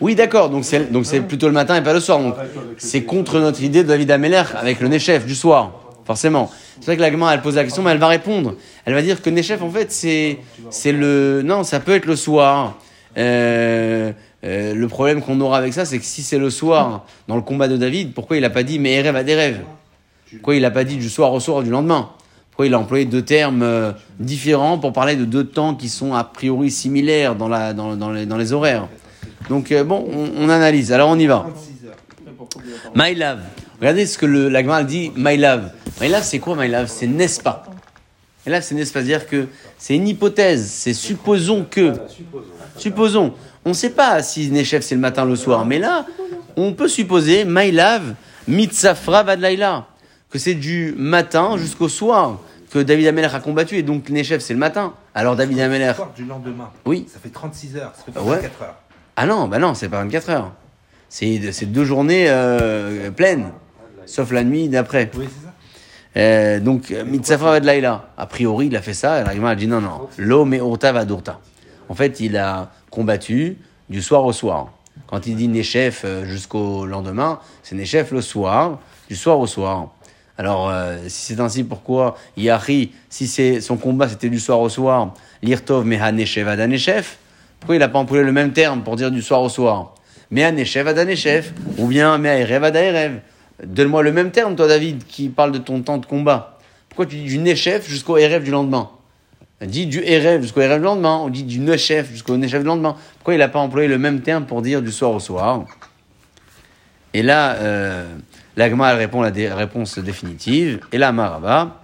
[0.00, 0.48] Oui, d'accord.
[0.48, 2.20] Donc c'est, donc c'est plutôt le matin et pas le soir.
[2.20, 2.34] Donc
[2.78, 5.72] c'est contre notre idée de David Ameller avec le Nechef du soir,
[6.06, 6.50] forcément.
[6.80, 8.54] C'est vrai que la Gemara, elle pose la question, mais elle va répondre.
[8.86, 10.38] Elle va dire que Nechef, en fait, c'est,
[10.70, 11.42] c'est le.
[11.44, 12.78] Non, ça peut être le soir.
[13.18, 14.10] Euh,
[14.44, 17.42] euh, le problème qu'on aura avec ça, c'est que si c'est le soir, dans le
[17.42, 19.60] combat de David, pourquoi il n'a pas dit mes rêves à des rêves?
[20.32, 22.10] Pourquoi il n'a pas dit du soir au soir du lendemain
[22.50, 26.14] Pourquoi il a employé deux termes euh, différents pour parler de deux temps qui sont
[26.14, 28.88] a priori similaires dans, la, dans, dans les, dans les horaires
[29.48, 30.92] Donc, euh, bon, on, on analyse.
[30.92, 31.46] Alors, on y va.
[31.48, 31.94] 36 heures.
[32.36, 33.40] Pourquoi il a pas- My love.
[33.80, 35.70] Regardez ce que le, la Gemara dit, my love.
[36.00, 36.86] My love, c'est quoi my love?
[36.88, 37.64] C'est n'est-ce pas.
[38.46, 39.46] Et là, c'est n'est-ce pas dire que
[39.78, 41.92] c'est une hypothèse, c'est supposons que.
[42.76, 43.34] Supposons.
[43.64, 46.06] On ne sait pas si Nechef c'est le matin ou le soir, mais là,
[46.56, 48.14] on peut supposer, my love,
[48.48, 49.86] mitzafra vadlaila,
[50.32, 52.38] que c'est du matin jusqu'au soir
[52.70, 54.94] que David Ameller a combattu, et donc Nechef c'est le matin.
[55.14, 55.58] Alors David
[55.94, 56.70] soir du lendemain.
[56.86, 57.06] oui.
[57.12, 57.92] Ça fait 36 heures.
[57.94, 58.36] Ça fait pas Ouais.
[58.36, 58.76] 24 heures.
[59.16, 60.52] Ah non, bah non, c'est pas 24 heures.
[61.10, 63.50] C'est c'est deux journées euh, pleines,
[64.06, 65.10] sauf la nuit d'après.
[65.18, 65.52] Oui, c'est ça.
[66.16, 69.66] Euh, donc, euh, Mitzafra Vadlaïla, a priori, il a fait ça, et l'argument a dit
[69.66, 71.40] non, non, l'homme est Urta Vadurta.
[71.90, 73.58] En fait, il a combattu
[73.90, 74.72] du soir au soir.
[75.06, 78.78] Quand il dit Nechef jusqu'au lendemain, c'est Nechef le soir,
[79.10, 79.90] du soir au soir.
[80.42, 83.28] Alors, euh, si c'est ainsi, pourquoi Yahri, si
[83.62, 87.18] son combat c'était du soir au soir, Lirtov Meha Nechef Ada Nechef,
[87.60, 89.94] pourquoi il n'a pas employé le même terme pour dire du soir au soir
[90.32, 93.20] Meha Nechef Ada Nechef, ou bien Meha Erev Ada Erev
[93.64, 96.58] Donne-moi le même terme, toi, David, qui parle de ton temps de combat.
[96.88, 98.90] Pourquoi tu dis du Nechef jusqu'au Erev du lendemain
[99.60, 102.96] Dis du Erev jusqu'au Erev du lendemain, on dit du Nechef jusqu'au Nechef du lendemain.
[103.18, 105.66] Pourquoi il n'a pas employé le même terme pour dire du soir au soir?
[107.14, 108.06] Et là, euh,
[108.56, 110.80] l'Agma, elle répond la dé- réponse définitive.
[110.92, 111.80] Et là, Maraba,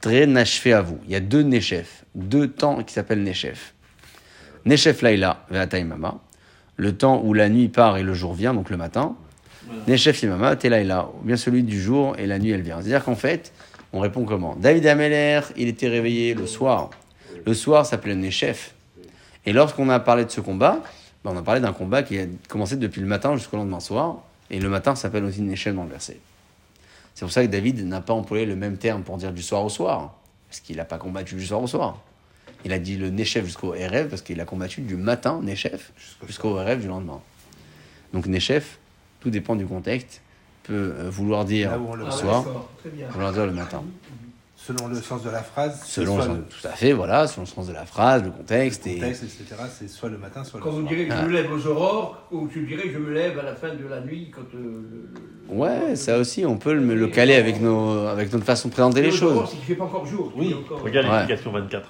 [0.00, 0.98] très nachevé à vous.
[1.06, 3.74] Il y a deux Nechef, deux temps qui s'appellent Nechef.
[4.64, 6.18] Nechef Laila, Ve'ataimama,
[6.76, 9.16] le temps où la nuit part et le jour vient, donc le matin.
[9.88, 12.76] Nechef Imama, Telaïla, ou bien celui du jour et la nuit elle vient.
[12.80, 13.52] C'est-à-dire qu'en fait,
[13.92, 14.54] on répond comment?
[14.56, 16.90] David Ameller, il était réveillé le soir.
[17.46, 18.74] Le soir s'appelait Nechef.
[19.46, 20.78] Et lorsqu'on a parlé de ce combat,
[21.24, 24.18] ben, on a parlé d'un combat qui a commencé depuis le matin jusqu'au lendemain soir.
[24.52, 26.18] Et le matin s'appelle aussi Nechef dans le verset.
[27.14, 29.64] C'est pour ça que David n'a pas employé le même terme pour dire du soir
[29.64, 30.14] au soir.
[30.48, 31.98] Parce qu'il n'a pas combattu du soir au soir.
[32.64, 35.92] Il a dit le Nechef jusqu'au Erev parce qu'il a combattu du matin, Nechef,
[36.26, 37.20] jusqu'au Erev du lendemain.
[38.12, 38.78] Donc Nechef,
[39.20, 40.20] tout dépend du contexte,
[40.62, 43.08] peut euh, vouloir dire le soir, d'accord, Très bien.
[43.08, 43.82] vouloir dire le matin.
[44.64, 47.66] Selon le sens de la phrase, Selon le tout à fait, voilà, selon le sens
[47.66, 48.86] de la phrase, le contexte.
[48.86, 48.94] le Et...
[48.94, 49.60] contexte, etc.
[49.76, 50.94] C'est soit le matin, soit le Quand vous me soir.
[50.94, 51.24] direz que je Ah.
[51.26, 53.86] me lève aux aurores, ou tu dirais que je me lève à la fin de
[53.88, 54.82] la nuit quand euh,
[55.50, 58.72] le, Ouais, ça aussi, on peut le, le caler avec, nos, avec notre façon de
[58.74, 59.48] présenter les choses.
[59.50, 60.32] c'est qu'il fait pas encore jour.
[60.36, 60.54] Oui.
[60.54, 61.12] encore- Regarde Ouais.
[61.12, 61.88] l'explication 24.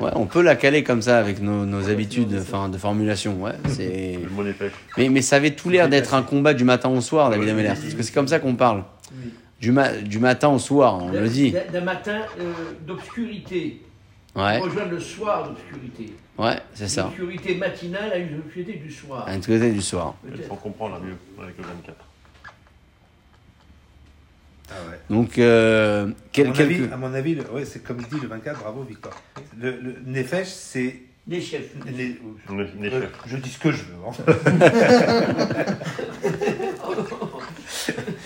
[0.00, 3.42] Ouais, on peut la caler comme ça avec nos, nos habitudes enfin, de formulation.
[3.42, 4.18] Ouais, c'est...
[4.96, 7.68] Mais, mais ça avait tout l'air d'être un combat du matin au soir, David Ameller.
[7.68, 8.84] Parce que c'est comme ça qu'on parle.
[9.12, 9.30] Oui.
[9.60, 11.52] Du, ma- du matin au soir, on le dit.
[11.72, 12.52] D'un- matin euh,
[12.86, 13.82] d'obscurité.
[14.34, 16.14] Ouais, Rejoindre le soir d'obscurité.
[16.38, 17.02] ouais, c'est ça.
[17.04, 19.26] L'obscurité matinale à une obscurité du soir.
[19.28, 20.14] Un côté du soir.
[20.22, 20.50] Peut-être.
[20.50, 21.96] On comprend là mieux avec le 24.
[24.70, 25.00] Ah ouais.
[25.10, 28.20] Donc, euh, À quel, mon quelques- avis, à mon avis, le- ouais, c'est comme dit
[28.22, 29.12] le 24, bravo Victor.
[29.58, 31.00] Le, le Nefesh, c'est.
[31.26, 31.74] Des chefs.
[31.86, 32.18] les-
[32.48, 33.10] Le- les euh, chefs.
[33.26, 33.96] je dis ce que je veux.
[34.06, 34.12] hein.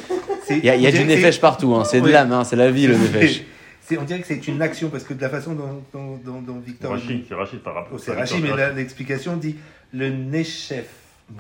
[0.51, 1.85] Il y a, y du nefesh partout, hein.
[1.85, 2.45] c'est de l'âme, hein.
[2.45, 3.43] c'est la vie le nefesh.
[3.81, 6.41] c'est- On dirait que c'est une action parce que de la façon dont, dont, dont,
[6.43, 6.93] dont Victor.
[6.93, 7.93] Rachid, c'est Rachid par rapport.
[7.95, 9.57] Oh, c'est Rachid, mais l'explication dit
[9.93, 10.87] le Nechef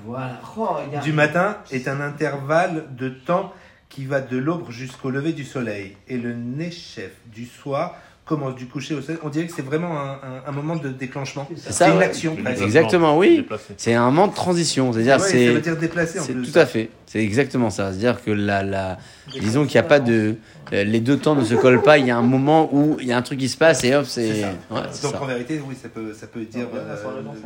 [0.04, 0.40] Voilà.
[0.56, 3.52] Oh, a- du matin est un intervalle de temps
[3.88, 5.96] qui va de l'aube jusqu'au lever du soleil.
[6.08, 9.18] Et le Nechef du soir commence du coucher au soleil.
[9.22, 11.46] On dirait que c'est vraiment un, un- un moment de déclenchement.
[11.56, 11.60] C'est.
[11.64, 12.04] C'est C'est une ouais.
[12.04, 12.62] action presque.
[12.62, 13.46] Exactement, oui.
[13.76, 16.50] C'est un moment de transition, c'est-à-dire Ouais, ça c'est veut dire déplacé en c'est plus.
[16.50, 17.90] tout à fait, c'est exactement ça.
[17.90, 18.98] C'est-à-dire que la, la,
[19.40, 20.36] disons qu'il n'y a pas de,
[20.72, 21.98] euh, les deux temps ne se collent pas.
[21.98, 23.94] Il y a un moment où il y a un truc qui se passe et
[23.94, 24.44] hop, c'est, C'est
[24.74, 25.22] ouais, c'est Donc ça.
[25.22, 26.96] en vérité, oui, ça peut, ça peut dire la euh,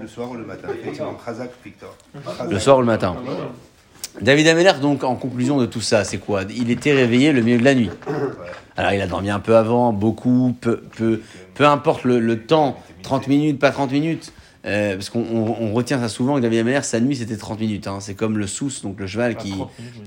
[0.01, 0.68] le, soir ou le matin.
[0.81, 1.97] Effectivement, Khazak, Victor.
[2.49, 3.16] Le soir ou le matin.
[4.20, 6.43] David Ameller, donc, en conclusion de tout ça, c'est quoi?
[6.51, 7.91] Il était réveillé le milieu de la nuit.
[8.79, 11.20] Alors, il a dormi un peu avant, beaucoup, peu, peu,
[11.55, 14.33] peu importe le, le temps, 30 minutes, pas 30 minutes.
[14.66, 17.61] euh, parce qu'on on- on retient ça souvent que David Ameller, sa nuit, c'était 30
[17.61, 17.87] minutes.
[17.87, 17.99] hein.
[18.01, 19.53] C'est comme le sous, donc le cheval qui,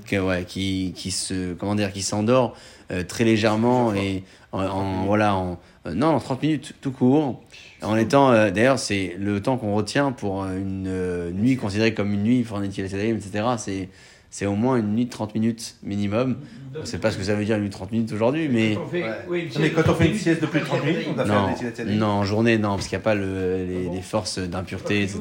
[0.06, 2.54] qui, ouais, qui, qui se, comment dire, qui s'endort
[2.90, 7.40] euh, très légèrement et en, en- voilà, en, euh, non, en 30 minutes, tout court.
[7.82, 12.40] En étant, d'ailleurs, c'est le temps qu'on retient pour une nuit considérée comme une nuit,
[12.40, 13.44] etc.
[13.58, 13.88] C'est,
[14.32, 16.38] c'est au moins une nuit de 30 minutes minimum.
[16.74, 18.48] On ne sait pas ce que ça veut dire une nuit de 30 minutes aujourd'hui,
[18.48, 19.08] mais Quand on fait- Ouais.
[19.28, 21.12] oui, une Mais sieste quand on fait une sieste de plus de 30 minutes, on
[21.12, 23.88] doit faire non, des non, en journée, non, parce qu'il n'y a pas le, les,
[23.90, 25.20] les forces d'impureté, etc.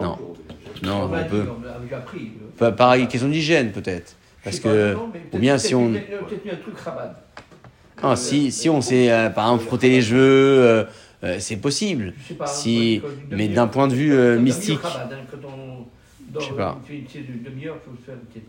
[0.00, 0.18] Non,
[0.82, 1.46] non, on peut.
[2.04, 2.32] pris.
[2.58, 4.14] Pa- Pareil, question d'hygiène peut-être.
[4.44, 4.94] Parce que,
[5.32, 7.22] ou bien si on, une- Peut-être eu un truc rabat.
[8.02, 10.84] Ah, si, si on s'est, euh, par exemple, frotté les cheveux, euh,
[11.24, 12.12] euh, c'est possible.
[12.22, 14.78] Je sais pas, Si- mais d'un point de vue, euh, mystique.
[16.40, 16.78] Je sais pas.
[16.88, 18.46] une une sieste de demi-heure, il faut se faire une sieste.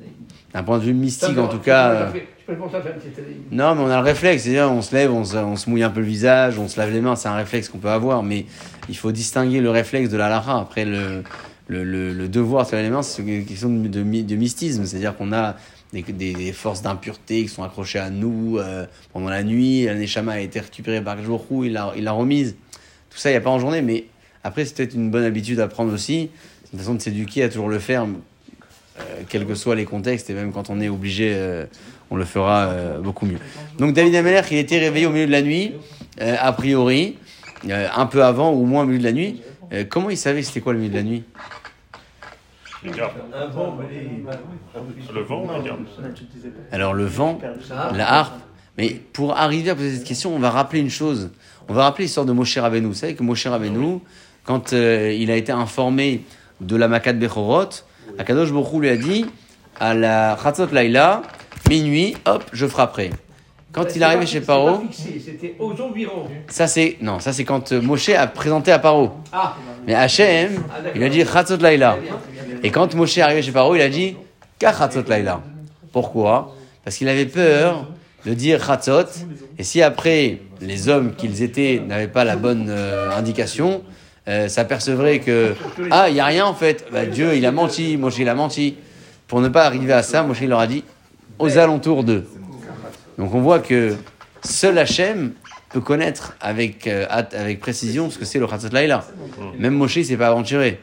[0.54, 2.12] D'un point de vue mystique, Ça, en tout cas.
[2.12, 3.58] peux euh, Je peux penser à faire une.
[3.58, 4.44] Non, mais on a le réflexe.
[4.44, 6.80] C'est-à-dire, on se lève, on se, on se mouille un peu le visage, on se
[6.80, 7.16] lave les mains.
[7.16, 8.46] C'est un réflexe qu'on peut avoir, mais
[8.90, 10.60] il faut distinguer le réflexe de la lara.
[10.60, 11.24] Après, le,
[11.68, 14.36] le, le, le devoir de se laver les mains, c'est une question de, de, de
[14.36, 14.86] mystisme.
[14.86, 15.56] C'est-à-dire qu'on a
[15.94, 19.86] des, des, des forces d'impureté qui sont accrochées à nous euh, pendant la nuit.
[19.86, 22.56] La Neshama a été récupérée par il l'a il l'a remise.
[23.10, 24.06] Tout ça, il n'y a pas en journée, mais
[24.44, 26.30] après, c'est peut-être une bonne habitude à prendre aussi.
[26.68, 30.30] C'est une façon de s'éduquer à toujours le faire, euh, quels que soient les contextes,
[30.30, 31.66] et même quand on est obligé, euh,
[32.12, 33.38] on le fera euh, beaucoup mieux.
[33.80, 35.72] Donc David Ameller, il était réveillé au milieu de la nuit,
[36.20, 37.16] a priori,
[37.70, 39.42] un peu avant ou au moins au milieu de la nuit.
[39.90, 41.24] Comment il savait c'était quoi le milieu de la nuit?
[42.84, 42.92] Le
[45.22, 45.48] vent.
[46.72, 47.40] Alors le vent,
[47.94, 48.42] la harpe.
[48.78, 51.32] Mais pour arriver à poser cette question, on va rappeler une chose.
[51.70, 52.88] On va rappeler l'histoire de Moshe Rabbeinu.
[52.88, 54.00] Vous savez que Moshe Rabbeinu,
[54.44, 56.24] quand euh, il a été informé
[56.62, 57.70] de la Makat Bechorot,
[58.18, 59.26] Akadosh Hu lui a dit
[59.80, 61.22] à la Chatzot Laila,
[61.70, 63.12] minuit, hop, je frapperai.
[63.72, 65.56] Quand il est arrivé pas- chez Paro, C'était
[66.48, 69.12] ça c'est non, ça c'est quand euh, Moshe a présenté à Paro.
[69.32, 69.56] Ah,
[69.86, 71.98] Mais Hachem, Ah, il a dit Chatzot Laila.
[72.64, 74.16] Et quand Moshe est arrivé chez Paro, il a dit
[74.58, 75.42] Kachatzot Laila.
[75.92, 76.56] Pourquoi?
[76.84, 77.86] Parce qu'il avait peur
[78.26, 79.04] de dire Chatzot.
[79.60, 83.84] Et si après, les hommes qu'ils étaient n'avaient pas la bonne euh, indication,
[84.28, 85.54] euh, s'apercevraient que
[85.92, 86.86] Ah, il n'y a rien en fait.
[86.92, 87.98] Bah, Dieu, il a menti.
[87.98, 88.76] Moshe, il a menti.
[89.28, 90.84] Pour ne pas arriver à ça, Moshe, il leur a dit
[91.40, 92.28] aux alentours d'eux.
[93.18, 93.96] Donc on voit que
[94.44, 95.34] seul Hachem
[95.70, 99.06] peut connaître avec, euh, avec précision ce que c'est le Chatzot Laila.
[99.58, 100.80] Même Moshe, s'est pas aventuré.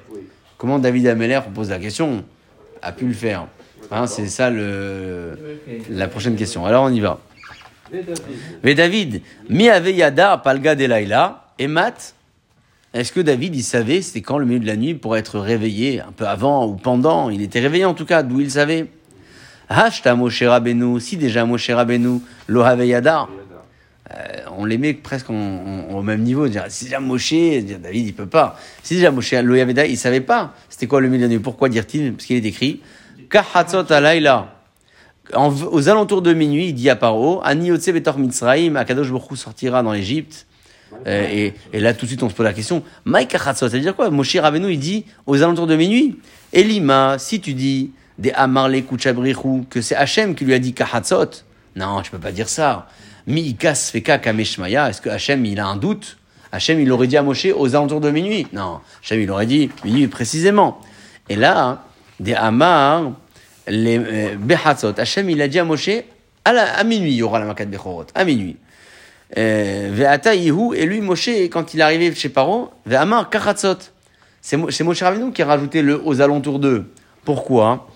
[0.59, 2.24] Comment David Ameller, pose la question,
[2.82, 3.47] a pu le faire?
[3.90, 5.38] Hein, C'est ça le,
[5.90, 6.64] la prochaine question.
[6.66, 7.20] Alors on y va.
[8.62, 9.68] Mais David, mi
[10.42, 12.14] palga de laila et mat.
[12.95, 16.01] Est-ce que David, il savait c'était quand le milieu de la nuit pour être réveillé
[16.01, 17.28] un peu avant ou pendant?
[17.28, 18.86] Il était réveillé en tout cas, d'où il savait.
[19.68, 23.26] Hashta Moshe Rabbeinu, si déjà Moshe Rabbeinu lo avait yada.
[24.12, 24.14] Euh,
[24.57, 26.47] on les met presque au même niveau.
[26.68, 28.57] Si déjà Moshe, David, il peut pas.
[28.84, 30.55] Si déjà Moshe lo Yaveda, il savait pas.
[30.68, 32.12] C'était quoi le milieu de la nuit Pourquoi dire-t-il?
[32.12, 32.80] Parce qu'il est écrit
[33.28, 34.55] Kahatzot alayla.
[35.34, 39.92] Aux alentours de minuit, il dit à Paro, Ani Mitzraim, Akadosh Baruch Hu sortira dans
[39.92, 40.47] l'Égypte.
[41.07, 43.76] Euh, et, et là, tout de suite, on se pose la question, Maï Kachatzot, ça
[43.76, 44.11] veut dire quoi?
[44.11, 46.18] Moshe Rabbeinu, il dit aux alentours de minuit.
[46.53, 51.42] Elima, si tu dis des Amarle Kuchabrichu, que c'est Hachem qui lui a dit Kachatzot,
[51.76, 52.88] non, tu peux pas dire ça.
[53.26, 56.18] Mi Ikas Feka Kameshmaya, est-ce que Hachem, il a un doute?
[56.53, 58.47] Hachem, il aurait dit à Moshe aux alentours de minuit?
[58.53, 60.80] Non, Hachem, il aurait dit minuit précisément.
[61.28, 61.84] Et là,
[62.20, 63.12] des Amar,
[63.66, 65.90] les euh, Bechatzot, Hachem, il a dit à Moshe,
[66.45, 68.57] à, à minuit, il y aura la Makat Bechorot, à minuit.
[69.37, 70.51] Euh, Ve'ata et
[70.87, 73.78] lui, Moshe, quand il est arrivé chez Paro, Ve'amar Kachatzot.
[74.41, 76.85] C'est Moshe Rabbeinu qui a rajouté le aux alentours d'eux.
[77.24, 77.89] Pourquoi?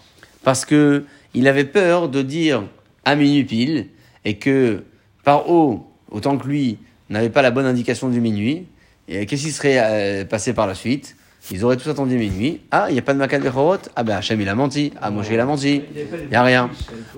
[0.43, 2.65] Parce que il avait peur de dire
[3.05, 3.89] à minuit pile,
[4.25, 4.83] et que
[5.25, 6.79] Paro, autant que lui,
[7.11, 8.67] n'avait pas la bonne indication du minuit,
[9.09, 11.17] et qu'est-ce qui serait euh, passé par la suite?
[11.51, 12.61] Ils auraient tous attendu minuit.
[12.71, 13.79] Ah, il n'y a pas de Makat Bechorot?
[13.97, 14.93] Ah ben Hachem il a menti.
[15.01, 15.83] Ah, Moshe il a menti.
[16.23, 16.71] Il n'y a rien.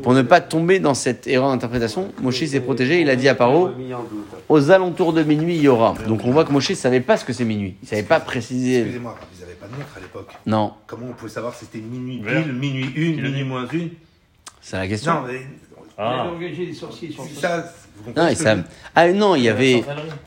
[0.02, 3.34] Pour ne pas tomber dans cette erreur d'interprétation, Moshe s'est protégé, il a dit à
[3.34, 3.70] Paro,
[4.48, 5.94] aux alentours de minuit, il y aura.
[6.06, 7.74] Donc on voit que Moshe ne savait pas ce que c'est minuit.
[7.82, 8.78] Il ne savait pas préciser.
[8.80, 10.30] Excusez-moi, vous n'avez pas de montre à l'époque.
[10.46, 12.44] Non, Comment on pouvait savoir si c'était minuit Vers.
[12.44, 13.90] pile, minuit une, Qui l'a minuit dit moins une?
[14.60, 15.12] C'est la question.
[15.14, 15.40] Non, mais
[15.98, 17.64] Ah, engagé des sorciers sur ça,
[18.04, 18.56] vous Non, et ça-
[18.94, 19.82] Ah non, il y avait.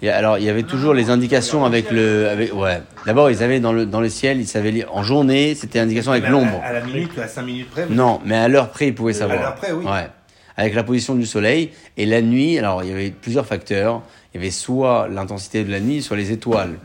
[0.08, 2.30] Alors il y avait toujours les indications avec le.
[2.30, 2.54] Avec...
[2.54, 2.82] Ouais.
[3.06, 4.88] D'abord ils avaient dans le dans le ciel, ils savaient lire.
[4.94, 6.62] En journée, c'était indication avec à- l'ombre.
[6.64, 7.86] À la minute, à 5 minutes près.
[7.90, 9.40] Non, mais à l'heure près, ils pouvaient savoir.
[9.42, 9.86] l'heure près, oui.
[9.86, 10.08] Ouais.
[10.56, 11.72] Avec la position du soleil.
[11.98, 14.02] Et la nuit, alors il y avait plusieurs facteurs.
[14.34, 16.76] il y avait soit l'intensité de la nuit, soit les étoiles.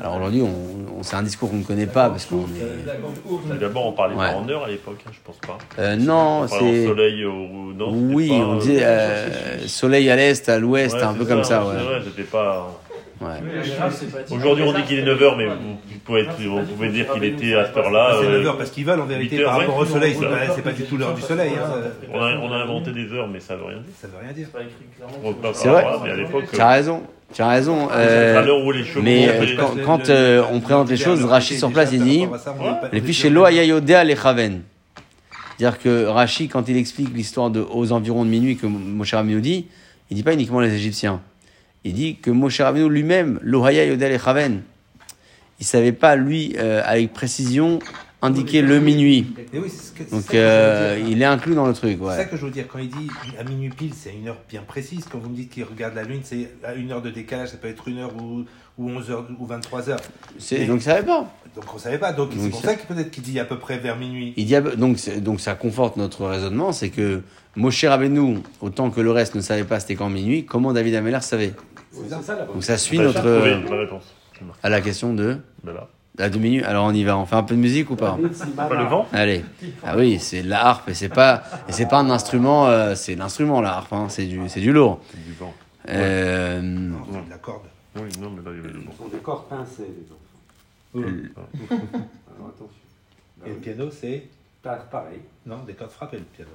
[0.00, 3.58] Alors aujourd'hui, on, on- c'est un discours qu'on ne connaît pas parce qu'on est.
[3.60, 4.30] D'abord, on parlait Ouais.
[4.32, 5.58] pas en heure à l'époque, hein, je pense pas.
[5.78, 6.86] Euh, non, on parlait c'est.
[6.86, 7.92] soleil au nord.
[7.92, 11.62] Oui, pas, on disait euh, soleil à l'est, à l'ouest, ouais, un peu comme ça,
[11.64, 11.84] C'est ouais.
[12.00, 12.80] vrai, pas.
[13.20, 14.26] Ouais.
[14.30, 17.24] Aujourd'hui, on dit qu'il est 9h, mais vous, vous pouvez, être- vous pouvez dire qu'il
[17.24, 18.16] était à cette heure-là.
[18.20, 20.16] C'est euh, 9h parce qu'ils veulent en vérité 8 heures, par rapport au soleil.
[20.18, 21.52] C'est pas, c'est pas du tout l'heure du soleil.
[21.58, 21.70] Hein.
[22.12, 23.94] on, a, on a inventé des heures, mais ça veut rien dire.
[24.00, 24.48] Ça veut rien dire.
[25.54, 25.84] C'est vrai.
[26.04, 27.02] mais à l'époque, Tu as raison,
[27.32, 27.88] tu as raison.
[27.88, 29.02] à euh, l'heure où les chevaux.
[29.02, 32.26] mais, euh, quand- quand, euh, on présente les choses, Rachid sur place, il dit,
[32.92, 34.62] Et puis chez Lo Ayayodea les Chaven.
[35.58, 39.40] C'est-à-dire que Rashi, quand il explique l'histoire de aux environs de minuit que Moshe Rabbeinu
[39.40, 39.66] dit,
[40.10, 41.22] il dit pas uniquement les Égyptiens.
[41.86, 44.62] Il dit que Moshe Rabbeinu lui-même, Lo Ayayodea les Chaven,
[45.60, 47.78] il savait pas lui euh, avec précision
[48.22, 49.26] indiquer le minuit.
[49.54, 52.24] Et oui, c'est ce que- Donc euh, il est inclus dans le truc, C'est ça
[52.24, 52.64] que je veux dire.
[52.66, 53.06] Quand il dit
[53.38, 55.04] à minuit pile, c'est une heure bien précise.
[55.10, 57.50] Quand vous me dites qu'il regarde la lune, c'est à une heure de décalage.
[57.50, 58.44] Ça peut être une heure ou,
[58.78, 60.00] ou 11 heures ou 23 heures.
[60.40, 61.32] C'est- Donc ça savait pas.
[61.54, 62.12] Donc on savait pas.
[62.12, 64.34] Donc c'est pour ça- ça que peut-être qu'il dit à peu près vers minuit.
[64.36, 67.22] Il dit, donc, donc ça conforte notre raisonnement, c'est que
[67.54, 71.20] Moshe Rabbeinu, autant que le reste ne savait pas c'était quand minuit, comment David Ameller
[71.22, 71.54] savait?
[72.22, 74.14] Ça Donc ça suit Bah, notre euh, la réponse.
[74.62, 75.88] à la question de là.
[76.18, 76.64] la deux minutes.
[76.64, 78.18] Alors on y va, on fait un peu de musique ou pas?
[78.56, 79.06] Pas le vent?
[79.12, 79.44] Allez.
[79.84, 82.94] Ah oui, c'est de la harpe et c'est pas et c'est pas un instrument, euh,
[82.94, 85.00] c'est l'instrument la harpe, hein, c'est du c'est du lourd.
[85.10, 85.54] C'est du vent.
[85.88, 87.62] Euh, Non, c'est de la corde.
[87.96, 88.90] Oui, non, mais là, il y avait le vent.
[88.92, 90.22] Ce sont des cordes pincées, les enfants.
[91.70, 93.46] Alors attention.
[93.46, 94.24] Et le piano, c'est?
[94.62, 95.20] Pas pareil.
[95.46, 96.50] non des cordes frappées le piano.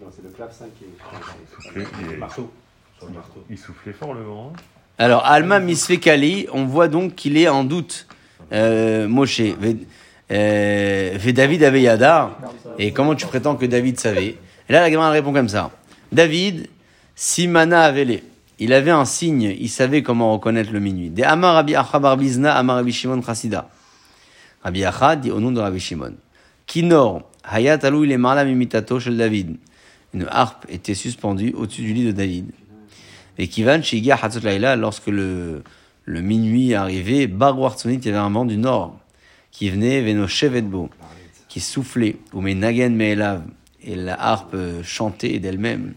[0.00, 1.80] Non, c'est le clavecin qui est.
[1.80, 2.50] est- Le marteau.
[2.98, 3.44] Sur le marteau.
[3.50, 4.52] Il soufflait fort le vent.
[4.98, 8.06] alors Alma Misfekali, on voit donc qu'il est en doute.
[8.52, 9.84] Euh, Moshe, Ve-
[10.30, 12.38] euh, David avait Yadar.
[12.78, 14.36] Et comment tu prétends que David savait?
[14.68, 15.70] Et là la gamin répond comme ça.
[16.12, 16.68] David,
[17.14, 18.20] Simana Avele.
[18.60, 21.10] Il avait un signe, il savait comment reconnaître le minuit.
[21.10, 23.68] De Amar Rabbi Acha Bar Bizna, Amar Rabbi Shimon Chassida.
[24.64, 26.14] Rabbi Acha dit au nom de Rabbi Shimon.
[26.66, 29.56] Kinor, Hayat alou il est marla imitato shel David.
[30.12, 32.50] Une harpe était suspendue au-dessus du lit de David.
[33.38, 35.62] Et Kivan, Shiga Hatzot Laila, lorsque le,
[36.04, 38.98] le minuit est arrivé, Bar Tzonit, il y avait un vent du nord
[39.50, 40.90] qui venait, Veno Shevetbo,
[41.48, 43.42] qui soufflait, ou Menagen Meelav,
[43.82, 45.94] et la harpe euh, chantait d'elle-même.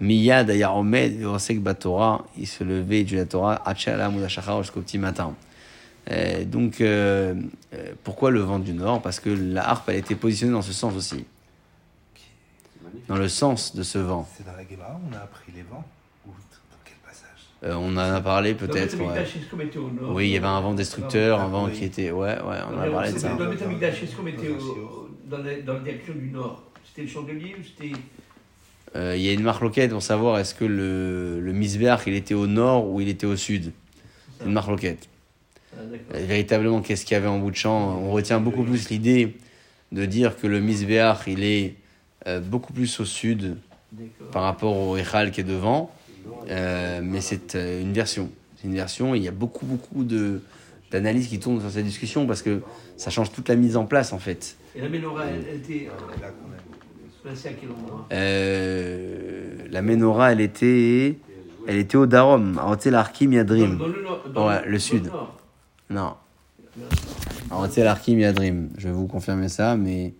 [0.00, 5.34] Miyad Ayaromed, Verosek Batora, il se levait du la Torah, Hachala Mudashachar jusqu'au petit matin.
[6.10, 7.34] Euh, donc, euh,
[7.74, 9.02] euh, pourquoi le vent du nord?
[9.02, 11.24] Parce que la harpe, elle était positionnée dans ce sens aussi.
[13.08, 14.28] Dans le sens de ce vent.
[14.36, 15.84] C'est dans la Gemara, on a appris les vents
[16.26, 18.98] ou dans quel passage Euh, on en a parlé peut-être.
[19.00, 19.24] Ouais.
[20.06, 21.72] Oui, il y avait un vent destructeur, un vent Oui.
[21.72, 22.10] qui était.
[22.10, 23.34] Ouais, ouais, on a parlé de ça.
[23.34, 27.02] Dans le Betamikdash, est-ce qu'on était au- dans la dans la direction du nord C'était
[27.02, 27.92] le chandelier ou c'était.
[28.94, 31.52] Euh, Il y a une marloquette pour savoir est-ce que le, le
[32.06, 33.72] il était au nord ou il était au sud?
[34.38, 35.08] C'est une marloquette.
[35.72, 35.98] Ah, d'accord.
[36.14, 37.98] Euh, Véritablement, qu'est-ce qu'il y avait en bout de champ?
[38.02, 39.36] On retient beaucoup plus l'idée
[39.92, 41.74] de dire que le Misbeach, il est
[42.26, 43.56] euh, beaucoup plus au sud
[44.30, 45.90] par rapport au Echal qui est devant.
[46.48, 48.30] Euh, mais c'est euh, une version.
[48.56, 50.40] C'est une version et il y a beaucoup, beaucoup de
[50.92, 52.60] d'analyses qui tournent sur cette discussion parce que
[52.96, 54.56] ça change toute la mise en place en fait.
[54.76, 55.92] Et la menorah, elle, elle était Là,
[56.30, 56.60] quand même.
[57.24, 61.18] placée à quel endroit Euh, la menorah, elle était,
[61.66, 63.78] elle était au Darom, à Arkim dans, Yadrim.
[63.78, 64.22] dans le nord.
[64.32, 65.06] Dans Ouais, le sud.
[65.06, 65.36] nord.
[65.90, 66.14] Non,
[67.50, 68.68] à Arkim Yadrim.
[68.78, 70.14] Je vais vous confirmer ça, mais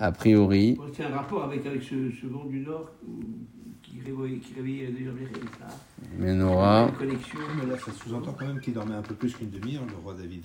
[0.00, 2.90] a priori, C'est un rapport avec, avec ce, ce vent du nord
[4.04, 4.92] qui réveillait,
[5.58, 5.66] ça.
[6.98, 7.38] connexion.
[7.56, 10.14] Mais là, ça sous-entend quand même qu'il dormait un peu plus qu'une demi-heure, le roi
[10.14, 10.44] David.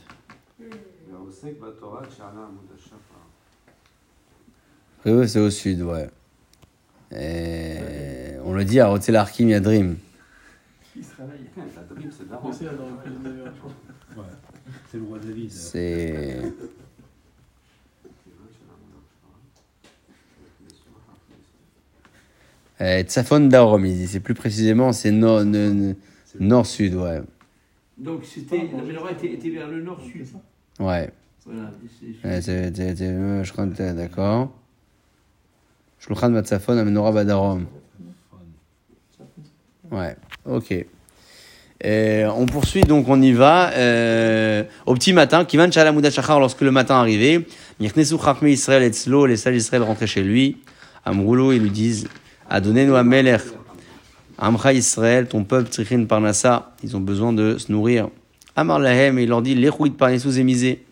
[5.05, 6.09] Eux, c'est au sud, ouais.
[7.11, 9.97] Et on le dit à Hotel Arkim Yadrim.
[10.95, 11.45] Il se réveille?
[11.75, 12.33] La Dobim, c'est de-.
[14.19, 14.25] Ouais.
[14.91, 15.51] C'est le roi David.
[15.51, 16.41] C'est.
[22.79, 24.07] Tsafon Darom, il dit.
[24.07, 27.21] C'est plus précisément, c'est nord-sud, ouais.
[27.97, 30.25] Donc c'était, la menorah était, était vers le nord-sud.
[30.79, 31.09] Ouais.
[31.45, 31.71] Voilà.
[31.99, 34.51] c'est- Ouais, c'est- euh, je crois que t'es d'accord.
[35.99, 37.65] Shulchan Matzafon Amenora Badarom.
[39.91, 40.15] Ouais,
[40.45, 40.85] ok.
[41.85, 43.71] Euh, on poursuit, donc on y va.
[43.73, 47.45] Euh, au petit matin, Kivan Shalamouda Shachar, lorsque le matin arrivait,
[47.79, 50.57] Mirknesu Chachme Israël et Tzlo, les sages d'Israël rentraient chez lui.
[51.05, 52.07] Amroulo, ils lui disent
[52.49, 53.37] Adonnez-nous à Meler.
[54.39, 58.09] Amcha Israël, ton peuple, Trichin Parnassa, ils ont besoin de se nourrir.
[58.55, 60.83] Amar Lahem, il leur dit L'Echouit Parnessou Zémisé.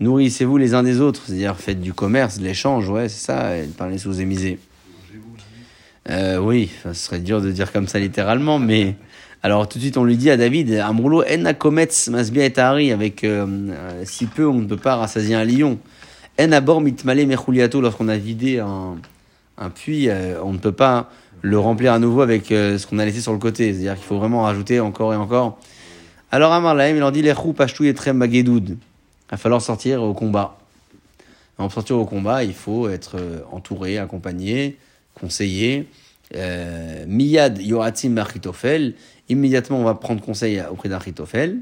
[0.00, 3.64] Nourrissez-vous les uns des autres, c'est-à-dire faites du commerce, de l'échange, ouais, c'est ça, et
[3.64, 4.58] parler sous émisé.
[6.10, 8.96] Euh, oui, ce serait dur de dire comme ça littéralement, mais
[9.42, 13.24] Alors tout de suite on lui dit à David, Amroulo en akometz masbia et avec
[13.24, 15.78] euh, euh, si peu on ne peut pas rassasier un lion.
[16.38, 18.96] En abor mitmale mechuliato, lorsqu'on a vidé un,
[19.58, 21.10] un puits, euh, on ne peut pas
[21.42, 23.72] le remplir à nouveau avec euh, ce qu'on a laissé sur le côté.
[23.72, 25.58] C'est-à-dire qu'il faut vraiment rajouter encore et encore.
[26.30, 28.70] Alors Amar Lahem, il leur dit, les pashtou et trem magedoud.
[28.70, 28.76] Il
[29.30, 30.58] va falloir sortir au combat.
[31.58, 34.76] En sortir au combat, il faut être euh, entouré, accompagné,
[35.14, 35.88] conseillé.
[37.06, 38.94] Miyad yoratim achitofel.
[39.28, 41.58] Immédiatement, on va prendre conseil auprès d'Achitofel.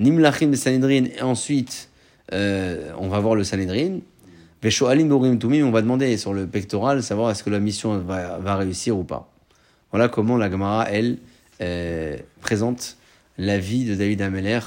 [0.00, 1.04] Nimlachim de Sanhedrin.
[1.04, 1.88] Et ensuite,
[2.32, 4.00] on va voir le Sanhedrin.
[4.64, 9.02] On va demander sur le pectoral, savoir est-ce que la mission va, va réussir ou
[9.02, 9.28] pas.
[9.90, 11.18] Voilà comment la Gemara, elle,
[11.60, 12.96] euh, présente
[13.38, 14.60] la vie de David Ameller,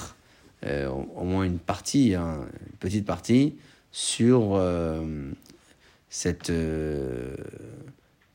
[0.66, 3.56] euh, au au moins une partie, hein, une petite partie,
[3.92, 5.32] sur euh,
[6.10, 6.52] cette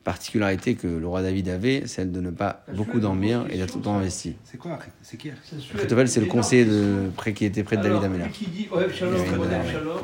[0.02, 3.78] particularité que le roi David avait, celle de ne pas beaucoup dormir et d'être tout
[3.78, 4.34] le temps investi.
[4.44, 8.30] C'est quoi C'est qui c'est le conseiller de, près, qui était près de David Ameller.
[8.32, 9.26] qui dit Shalom.
[9.26, 9.98] Shalom.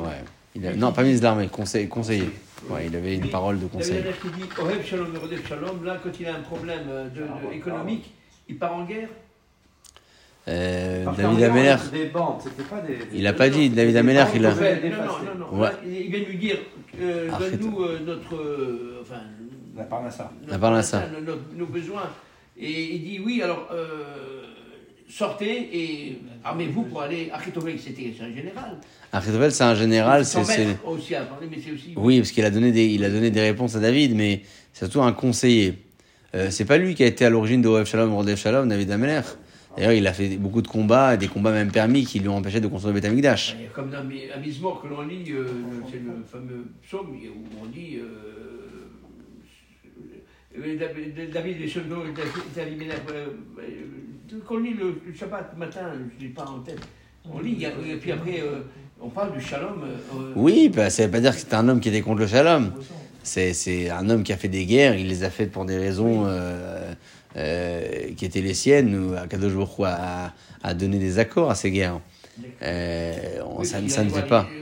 [0.59, 1.87] Il a- non, pas ministre de l'armée, conseiller.
[1.87, 2.29] conseiller.
[2.69, 4.01] Ouais, il avait une parole de conseil.
[4.01, 5.07] David Ameller qui dit Ohev Shalom,
[5.47, 5.83] Shalom.
[5.85, 8.11] Là, quand il a un problème euh, de, de- économique,
[8.49, 9.09] il part en guerre.
[10.47, 11.75] Euh, David Ameller,
[13.13, 14.51] il a pas dit, David Ameller, il a.
[14.53, 15.59] Non, non, non.
[15.59, 15.69] Ouais.
[15.69, 16.57] Là, il vient lui dire
[17.01, 17.59] euh, Arrête.
[17.59, 18.35] Donne-nous euh, notre.
[18.35, 19.21] euh, enfin,
[19.75, 20.31] La parnassa.
[20.47, 21.03] La parnassa.
[21.09, 22.09] nos- nos, nos besoins.
[22.57, 23.67] Et il dit Oui, alors.
[25.07, 27.29] Euh, Sortez et armez-vous pour aller.
[27.33, 28.77] Achitophel, c'était c'est un général.
[29.11, 30.77] Achitophel, c'est un général, c'est.
[30.85, 31.93] aussi à parler, mais c'est aussi.
[31.95, 34.41] Oui, parce qu'il a donné des, il a donné des réponses à David, mais
[34.73, 35.75] c'est surtout un conseiller.
[36.35, 39.21] Euh, c'est pas lui qui a été à l'origine de Shalom, Rodef Shalom, David Ameller.
[39.77, 42.59] D'ailleurs, il a fait beaucoup de combats, des combats même permis qui lui ont empêché
[42.59, 43.45] de construire le a
[43.75, 45.45] Comme dans Ami- à Mizmor que l'on lit, euh,
[45.89, 48.05] c'est le fameux psaume où on dit euh,
[50.57, 52.03] euh, David- David les Chenot,
[52.55, 52.79] David
[54.33, 56.79] Euh, qu'on lit le, le Shabbat matin, je ne l'ai pas en tête.
[57.29, 58.61] On lit, et puis après, euh,
[59.01, 59.83] on parle du shalom.
[59.83, 59.97] euh,
[60.35, 62.71] Oui, bah, ça veut pas dire que c'était un homme qui était contre le Shalom.
[63.23, 65.77] C'est, c'est un homme qui a fait des guerres, il les a faites pour des
[65.77, 66.93] raisons euh,
[68.15, 71.99] qui étaient les siennes, ou Akadosh Baruch a, a donné des accords à ces guerres.
[72.61, 74.53] On- ça, ça ne fait pas.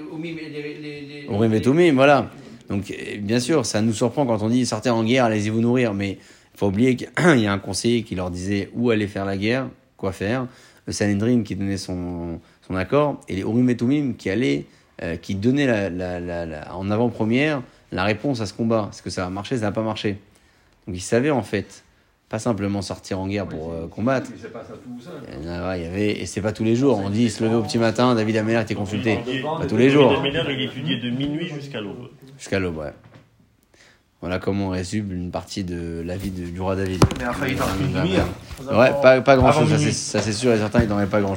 [1.28, 2.32] Oumim et Tumim, voilà.
[2.70, 5.94] Donc, bien sûr, ça nous surprend quand on dit sortez en guerre, allez-y vous nourrir,
[5.94, 6.18] mais
[6.56, 9.68] faut oublier qu'il y a un conseiller qui leur disait où aller faire la guerre,
[9.98, 10.48] quoi faire,
[10.88, 14.66] le Sanhedrin qui donnait son, son accord, et les Urim et Tumim qui allaient,
[15.02, 18.90] euh, qui donnaient la, la- la- la- en avant-première la réponse à ce combat.
[18.92, 20.18] Est-ce que ça va marcher, ça va pas marcher
[20.88, 21.84] Donc, ils savaient en fait,
[22.30, 24.28] pas simplement sortir en guerre pour euh, combattre.
[24.32, 25.14] Mais c'est pas ça tout seul.
[25.42, 27.00] Il y avait, et c'est pas tous les jours.
[27.04, 29.20] On dit, se lever au petit matin, David Ameller était consulté.
[29.28, 30.12] Il- Pas tous les jours.
[30.22, 32.10] David Ameller, il étudiait de minuit jusqu'à l'aube.
[32.38, 32.92] Jusqu'à l'aube, ouais.
[34.26, 37.00] Voilà comment on résume une partie de la vie de- du roi David.
[37.20, 37.56] Mais il a failli
[37.94, 38.22] dormir
[38.72, 38.76] hein.
[38.76, 41.30] Ouais, pas, pas grand chose, ça c'est sûr et certain, il n'en avait pas grand
[41.30, 41.34] chose.